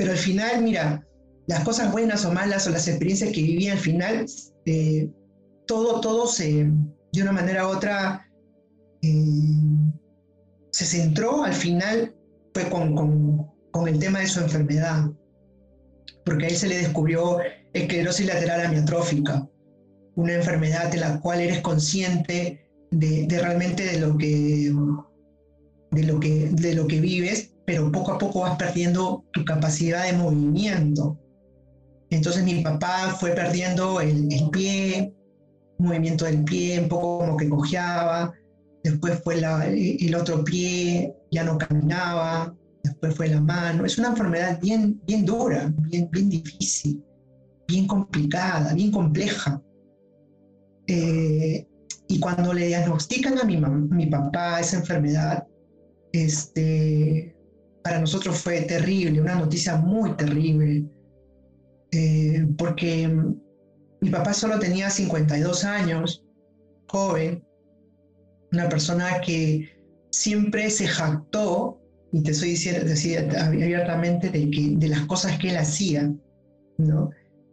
[0.00, 1.06] Pero al final, mira,
[1.46, 4.24] las cosas buenas o malas o las experiencias que viví al final,
[4.64, 5.10] eh,
[5.66, 6.70] todo, todo se,
[7.12, 8.26] de una manera u otra,
[9.02, 9.92] eh,
[10.70, 12.14] se centró al final,
[12.54, 15.10] fue con, con, con el tema de su enfermedad,
[16.24, 17.36] porque a él se le descubrió
[17.74, 19.46] esclerosis lateral amiotrófica,
[20.14, 24.72] una enfermedad en la cual eres consciente de, de realmente de lo que
[25.90, 30.04] de lo que de lo que vives, pero poco a poco vas perdiendo tu capacidad
[30.04, 31.16] de movimiento.
[32.10, 35.14] Entonces mi papá fue perdiendo el, el pie,
[35.78, 38.34] movimiento del pie, un poco como que cojeaba,
[38.82, 42.52] después fue el otro pie, ya no caminaba,
[42.82, 43.84] después fue la mano.
[43.84, 47.00] Es una enfermedad bien, bien dura, bien, bien difícil,
[47.68, 49.62] bien complicada, bien compleja.
[50.88, 51.64] Eh,
[52.08, 55.46] y cuando le diagnostican a mi, mi papá esa enfermedad,
[56.12, 57.36] este,
[57.82, 60.84] para nosotros fue terrible, una noticia muy terrible,
[61.92, 63.08] eh, porque
[64.00, 66.24] mi papá solo tenía 52 años,
[66.88, 67.44] joven,
[68.52, 69.68] una persona que
[70.10, 71.80] siempre se jactó,
[72.12, 76.12] y te estoy diciendo abiertamente, de, que, de las cosas que él hacía,
[76.78, 77.10] ¿no?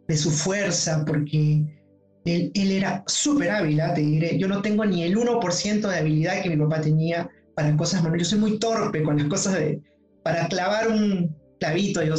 [0.08, 1.64] de su fuerza, porque
[2.24, 3.94] él, era súper hábil, ¿ah?
[3.94, 4.38] te diré.
[4.38, 8.02] Yo no tengo ni el 1% de habilidad que mi papá tenía para cosas.
[8.02, 9.80] Yo soy muy torpe con las cosas de...
[10.28, 12.14] Para clavar un clavito, yo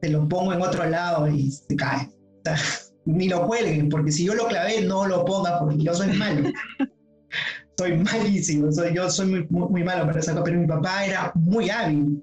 [0.00, 2.08] te lo pongo en otro lado y se cae.
[3.04, 6.50] ni lo cuelguen, porque si yo lo clavé, no lo ponga, porque yo soy malo.
[7.76, 11.68] soy malísimo, soy, yo soy muy, muy, malo para cosa, pero mi papá era muy
[11.68, 12.22] hábil,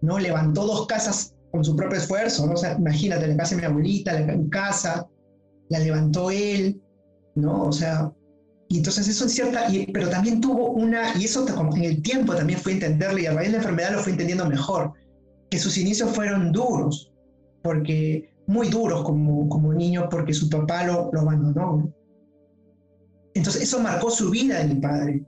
[0.00, 0.18] ¿no?
[0.18, 2.54] Levantó dos casas con su propio esfuerzo, ¿no?
[2.54, 5.06] O sea, imagínate, la casa de mi abuelita, la casa,
[5.68, 6.82] la levantó él,
[7.36, 7.66] ¿no?
[7.66, 8.12] O sea,
[8.72, 12.58] y entonces eso es cierta, pero también tuvo una, y eso en el tiempo también
[12.58, 14.94] fue entenderlo y a raíz de la enfermedad lo fue entendiendo mejor,
[15.50, 17.12] que sus inicios fueron duros,
[17.62, 21.92] porque muy duros como, como niño, porque su papá lo, lo abandonó.
[23.34, 25.22] Entonces eso marcó su vida en mi padre.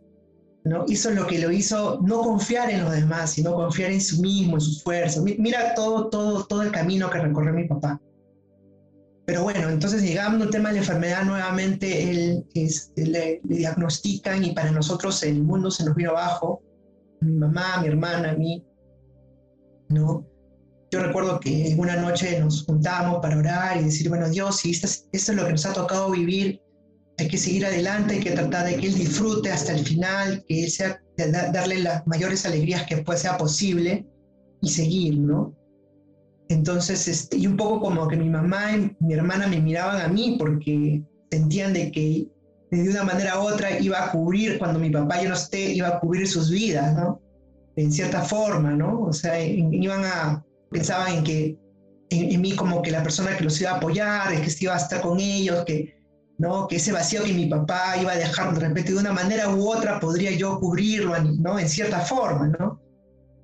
[0.64, 0.86] ¿no?
[0.88, 4.54] Es lo que lo hizo no confiar en los demás, sino confiar en sí mismo,
[4.54, 5.22] en sus fuerzas.
[5.22, 8.00] Mira todo, todo, todo el camino que recorrió mi papá.
[9.26, 14.52] Pero bueno, entonces llegando al tema de la enfermedad, nuevamente él, este, le, diagnostican y
[14.52, 16.62] para nosotros el mundo se nos vino abajo,
[17.20, 18.62] mi mamá, mi hermana, a mí,
[19.88, 20.26] ¿no?
[20.90, 24.86] Yo recuerdo que una noche nos juntábamos para orar y decir, bueno, Dios, si esto
[24.86, 26.60] es, esto es lo que nos ha tocado vivir,
[27.18, 30.64] hay que seguir adelante, hay que tratar de que Él disfrute hasta el final, que
[30.64, 34.06] Él sea, darle las mayores alegrías que sea posible
[34.60, 35.54] y seguir, ¿no?
[36.48, 40.08] Entonces, este, y un poco como que mi mamá y mi hermana me miraban a
[40.08, 42.28] mí porque sentían de que
[42.70, 45.88] de una manera u otra iba a cubrir, cuando mi papá yo no esté, iba
[45.88, 47.20] a cubrir sus vidas, ¿no?
[47.76, 49.02] En cierta forma, ¿no?
[49.02, 51.58] O sea, iban a, pensaban en que,
[52.10, 55.00] en, mí como que la persona que los iba a apoyar, que iba a estar
[55.00, 55.96] con ellos, que,
[56.38, 56.68] ¿no?
[56.68, 59.68] Que ese vacío que mi papá iba a dejar de repente de una manera u
[59.68, 61.58] otra podría yo cubrirlo, ¿no?
[61.58, 62.80] En cierta forma, ¿no?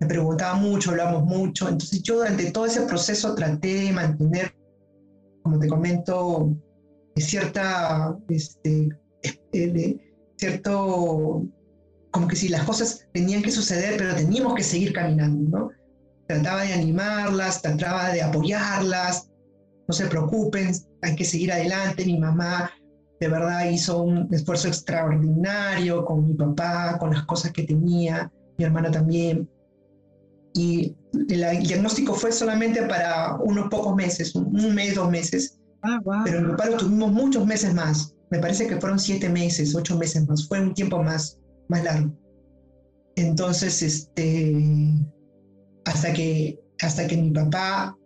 [0.01, 1.68] Me preguntaba mucho, hablamos mucho.
[1.68, 4.55] Entonces yo durante todo ese proceso traté de mantener,
[5.42, 6.57] como te comento,
[7.16, 8.88] cierta, este,
[9.53, 10.01] de
[10.36, 11.44] cierto,
[12.11, 15.70] como que si las cosas tenían que suceder, pero teníamos que seguir caminando, ¿no?
[16.26, 19.28] Trataba de animarlas, trataba de apoyarlas,
[19.86, 20.72] no se preocupen,
[21.03, 22.07] hay que seguir adelante.
[22.07, 22.70] Mi mamá
[23.20, 28.64] de verdad hizo un esfuerzo extraordinario con mi papá, con las cosas que tenía, mi
[28.64, 29.46] hermana también
[30.55, 30.96] y
[31.28, 35.59] el diagnóstico fue solamente para unos pocos meses, un mes, dos meses.
[35.82, 38.14] Ah, Pero en mi papá tuvimos muchos meses más.
[38.30, 40.46] Me parece que fueron siete meses, ocho meses más.
[40.46, 41.38] Fue un tiempo más,
[41.68, 42.12] más largo.
[43.16, 44.94] Entonces, este,
[45.84, 47.96] hasta que, hasta que mi papá,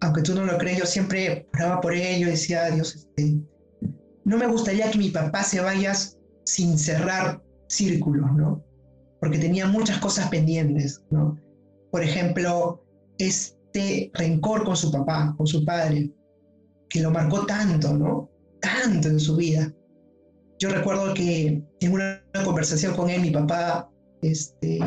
[0.00, 3.40] aunque tú no lo crees, yo siempre oraba por él, yo decía, Dios, este,
[4.24, 5.92] no me gustaría que mi papá se vaya
[6.44, 8.64] sin cerrar círculos, ¿no?
[9.20, 11.38] Porque tenía muchas cosas pendientes, ¿no?
[11.90, 12.84] Por ejemplo,
[13.18, 16.10] este rencor con su papá, con su padre,
[16.88, 18.30] que lo marcó tanto, ¿no?
[18.60, 19.72] Tanto en su vida.
[20.58, 23.90] Yo recuerdo que en una conversación con él, mi papá
[24.22, 24.78] este,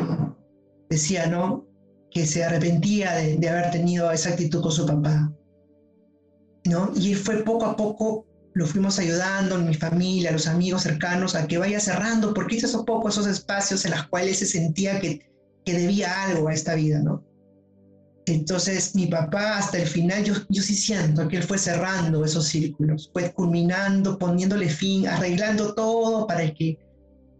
[0.88, 1.66] decía, ¿no?
[2.10, 5.32] Que se arrepentía de, haber tenido esa actitud con su papá,
[6.66, 6.92] ¿no?
[6.94, 11.58] Y fue poco a poco lo fuimos ayudando, mi familia, los amigos cercanos, a que
[11.58, 15.33] vaya cerrando, porque hizo esos pocos esos espacios en los cuales se sentía que
[15.64, 17.24] que debía algo a esta vida, ¿no?
[18.26, 22.46] Entonces mi papá hasta el final, yo, yo sí siento que él fue cerrando esos
[22.46, 26.78] círculos, fue culminando, poniéndole fin, arreglando todo para que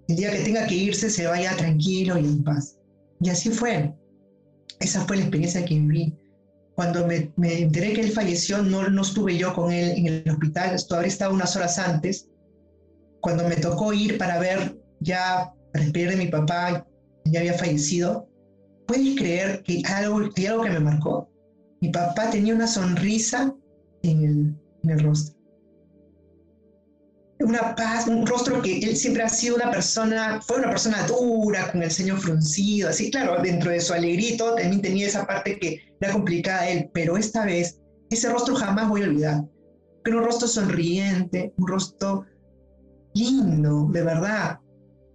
[0.08, 2.76] el día que tenga que irse se vaya tranquilo y en paz.
[3.20, 3.94] Y así fue.
[4.80, 6.14] Esa fue la experiencia que viví.
[6.74, 10.76] Cuando me, enteré que él falleció, no, no estuve yo con él en el hospital,
[10.86, 12.28] todavía estaba unas horas antes.
[13.20, 16.86] Cuando me tocó ir para ver ya, para despedir de mi papá,
[17.24, 18.28] ya había fallecido,
[18.86, 21.30] ¿puedes creer que algo, hay algo que me marcó?
[21.80, 23.54] Mi papá tenía una sonrisa
[24.02, 24.54] en el,
[24.84, 25.34] en el rostro.
[27.40, 31.70] Una paz, un rostro que él siempre ha sido una persona, fue una persona dura,
[31.72, 35.80] con el ceño fruncido, así claro, dentro de su alegrito también tenía esa parte que
[36.00, 39.44] era complicada a él, pero esta vez ese rostro jamás voy a olvidar.
[40.06, 42.24] Un rostro sonriente, un rostro
[43.14, 44.60] lindo, de verdad,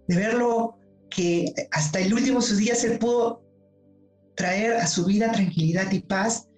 [0.08, 0.79] de verlo
[1.10, 3.42] que hasta el último de sus días él pudo
[4.36, 6.48] traer a su vida tranquilidad y paz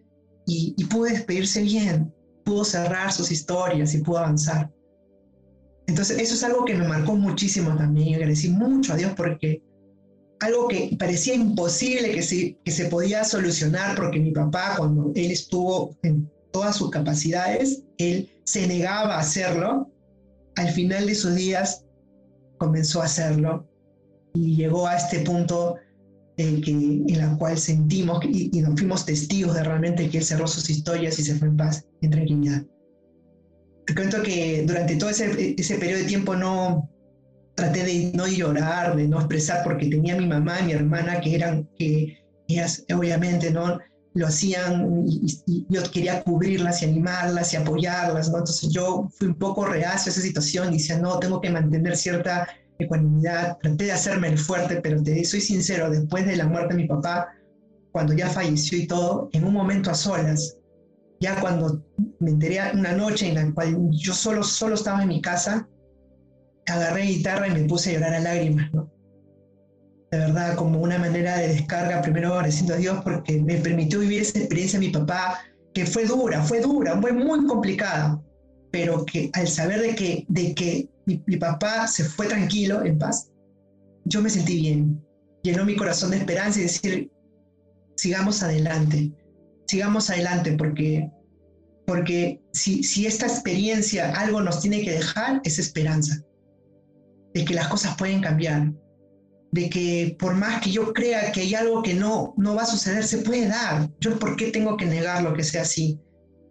[0.47, 4.71] y, y pudo despedirse bien, pudo cerrar sus historias y pudo avanzar.
[5.87, 9.63] Entonces, eso es algo que me marcó muchísimo también y agradecí mucho a Dios porque
[10.41, 15.31] algo que parecía imposible que se, que se podía solucionar porque mi papá, cuando él
[15.31, 19.91] estuvo en todas sus capacidades, él se negaba a hacerlo,
[20.57, 21.85] al final de sus días
[22.59, 23.69] comenzó a hacerlo
[24.35, 25.77] y llegó a este punto
[26.37, 30.25] eh, que, en el cual sentimos y, y, nos fuimos testigos de realmente que él
[30.25, 32.63] cerró sus historias y se fue en paz, en tranquilidad.
[33.87, 36.89] Te cuento que durante todo ese, ese periodo de tiempo no
[37.55, 41.35] traté de no llorar, de no expresar, porque tenía mi mamá y mi hermana que
[41.35, 42.19] eran, que
[42.49, 43.79] ellas obviamente no
[44.15, 48.39] lo hacían y, yo quería cubrirlas y animarlas y apoyarlas, ¿no?
[48.39, 51.97] Entonces yo fui un poco reacio a esa situación y decía, no, tengo que mantener
[51.97, 52.49] cierta
[52.85, 56.83] ecuanimidad, traté de hacerme el fuerte, pero te soy sincero, después de la muerte de
[56.83, 57.29] mi papá,
[57.93, 60.57] cuando ya falleció y todo, en un momento a solas,
[61.21, 61.85] ya cuando
[62.19, 65.69] me enteré una noche en la cual yo solo, solo estaba en mi casa,
[66.67, 68.91] agarré guitarra y me puse a llorar a lágrimas, ¿no?
[70.11, 74.23] De verdad, como una manera de descarga, primero agradeciendo a Dios porque me permitió vivir
[74.23, 75.39] esa experiencia de mi papá,
[75.73, 78.21] que fue dura, fue dura, fue muy complicada,
[78.73, 83.31] pero que al saber de que, de que mi, papá se fue tranquilo, en paz,
[84.05, 85.01] yo me sentí bien.
[85.45, 87.11] Llenó mi corazón de esperanza y decir,
[87.97, 89.13] sigamos adelante
[89.73, 91.11] sigamos adelante porque,
[91.87, 96.23] porque si, si esta experiencia algo nos tiene que dejar, es esperanza,
[97.33, 98.71] de que las cosas pueden cambiar,
[99.51, 102.67] de que por más que yo crea que hay algo que no, no va a
[102.67, 103.89] suceder, se puede dar.
[103.99, 105.99] Yo, ¿por qué tengo que negar lo que sea así?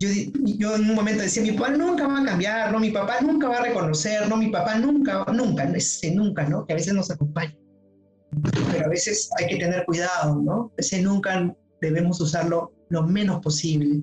[0.01, 0.09] Yo,
[0.57, 3.47] yo en un momento decía, mi papá nunca va a cambiar, no, mi papá nunca
[3.47, 6.65] va a reconocer, no, mi papá nunca, nunca, ese nunca, ¿no?
[6.65, 7.55] Que a veces nos acompaña.
[8.71, 10.71] Pero a veces hay que tener cuidado, ¿no?
[10.77, 14.01] Ese nunca debemos usarlo lo menos posible,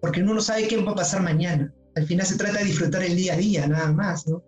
[0.00, 1.74] porque uno no sabe qué va a pasar mañana.
[1.96, 4.44] Al final se trata de disfrutar el día a día, nada más, ¿no?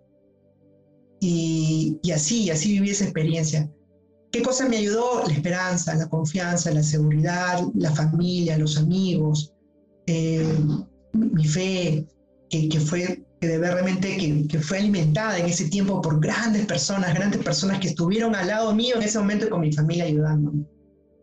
[1.19, 3.69] Y, y así, así viví esa experiencia.
[4.31, 5.21] ¿Qué cosa me ayudó?
[5.27, 9.53] La esperanza, la confianza, la seguridad, la familia, los amigos,
[10.07, 10.45] eh,
[11.13, 12.05] mi fe,
[12.49, 16.65] que, que, fue que de realmente que, que, fue alimentada en ese tiempo por grandes
[16.65, 20.65] personas, grandes personas que estuvieron al lado mío en ese momento con mi familia ayudándome.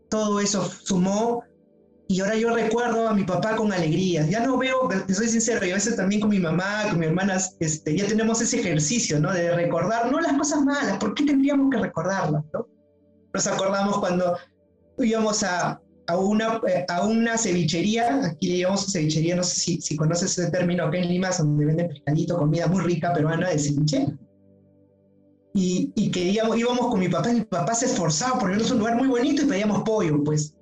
[0.09, 1.45] Todo eso sumó
[2.11, 4.27] y ahora yo recuerdo a mi papá con alegría.
[4.27, 7.07] Ya no veo, te soy sincero, y a veces también con mi mamá, con mi
[7.07, 9.33] hermana, este, ya tenemos ese ejercicio, ¿no?
[9.33, 12.67] De recordar, no las cosas malas, ¿por qué tendríamos que recordarlas, ¿no?
[13.33, 14.37] Nos acordamos cuando
[14.99, 15.81] íbamos a,
[16.11, 20.51] a, una, a una cevichería, aquí le llamamos cevichería, no sé si, si conoces ese
[20.51, 24.07] término acá en Lima, donde venden pescadito, comida muy rica peruana de ceviche.
[25.53, 28.75] Y, y que íbamos, con mi papá, y mi papá se esforzaba por irnos a
[28.75, 30.55] un lugar muy bonito y pedíamos pollo, pues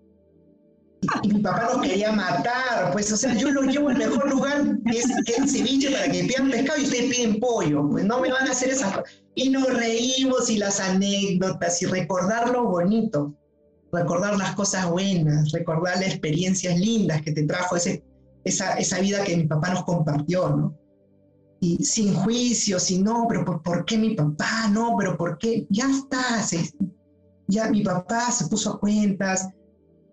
[1.22, 4.64] y mi papá nos quería matar, pues, o sea, yo lo llevo al mejor lugar,
[4.84, 5.07] que es,
[5.38, 8.51] el ceviche, para que pidan pescado y ustedes piden pollo, pues no me van a
[8.51, 9.22] hacer esas cosas.
[9.34, 13.34] Y nos reímos y las anécdotas y recordar lo bonito,
[13.93, 18.03] recordar las cosas buenas, recordar las experiencias lindas que te trajo ese,
[18.45, 20.78] esa, esa vida que mi papá nos compartió, ¿no?
[21.61, 24.68] Y sin juicio, sin no, pero ¿por, ¿por qué mi papá?
[24.70, 25.66] No, pero ¿por qué?
[25.70, 26.45] Ya está,
[27.49, 29.49] ya mi papá se puso a cuentas,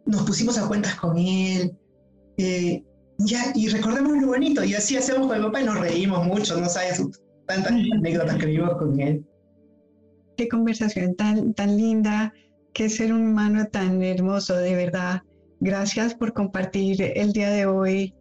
[0.05, 1.78] nos pusimos a cuentas con él,
[2.38, 2.84] eh,
[3.17, 6.59] ya, y recordamos lo bonito, y así hacemos con mi papá y nos reímos mucho,
[6.59, 7.01] no sabes
[7.45, 9.26] tantas anécdotas que vivimos con él.
[10.38, 12.34] Qué conversación tan, tan linda,
[12.76, 15.23] qué ser humano tan hermoso, de verdad.
[15.61, 18.13] Gracias por compartir el día de hoy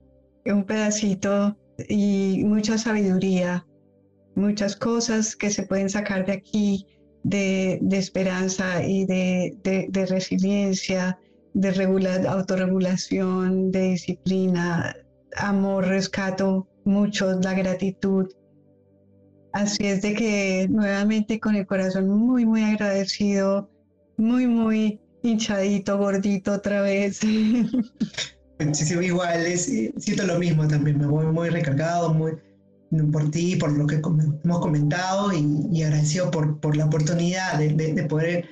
[0.46, 3.66] un pedacito y mucha sabiduría,
[4.36, 6.86] muchas cosas que se pueden sacar de aquí,
[7.24, 11.18] de, de esperanza y de, de, de resiliencia,
[11.54, 14.94] de regular, autorregulación, de disciplina,
[15.36, 18.30] amor, rescato mucho, la gratitud.
[19.52, 23.73] Así es de que nuevamente con el corazón muy, muy agradecido,
[24.16, 27.20] muy, muy hinchadito, gordito otra vez.
[28.72, 29.64] Sí, igual, es,
[29.98, 32.32] siento lo mismo también, me voy muy recargado, muy
[33.12, 38.02] por ti, por lo que hemos comentado y, agradecido por, por la oportunidad de, de,
[38.04, 38.48] poder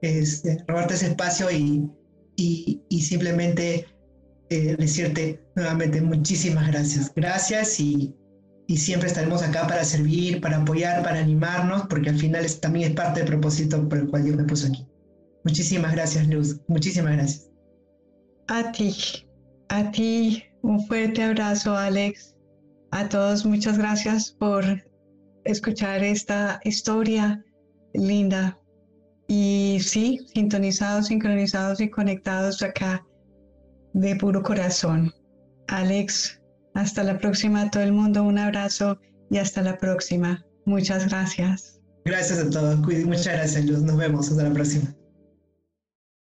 [0.00, 1.88] este, robarte ese espacio y,
[2.36, 3.86] y, simplemente
[4.50, 7.12] eh, decirte nuevamente muchísimas gracias.
[7.14, 8.14] Gracias y,
[8.66, 12.90] y, siempre estaremos acá para servir, para apoyar, para animarnos, porque al final es, también
[12.90, 14.86] es parte del propósito por el cual Dios me puso aquí.
[15.44, 16.60] Muchísimas gracias, Luz.
[16.68, 17.50] Muchísimas gracias.
[18.48, 18.94] A ti,
[19.68, 22.34] a ti, un fuerte abrazo, Alex.
[22.90, 24.64] A todos, muchas gracias por
[25.44, 27.44] escuchar esta historia
[27.92, 28.58] linda
[29.28, 33.04] y sí, sintonizados, sincronizados y conectados acá
[33.92, 35.12] de puro corazón.
[35.68, 36.40] Alex,
[36.74, 38.98] hasta la próxima a todo el mundo, un abrazo
[39.30, 40.44] y hasta la próxima.
[40.66, 41.80] Muchas gracias.
[42.04, 44.94] Gracias a todos, muchas gracias Luz, nos vemos, hasta la próxima.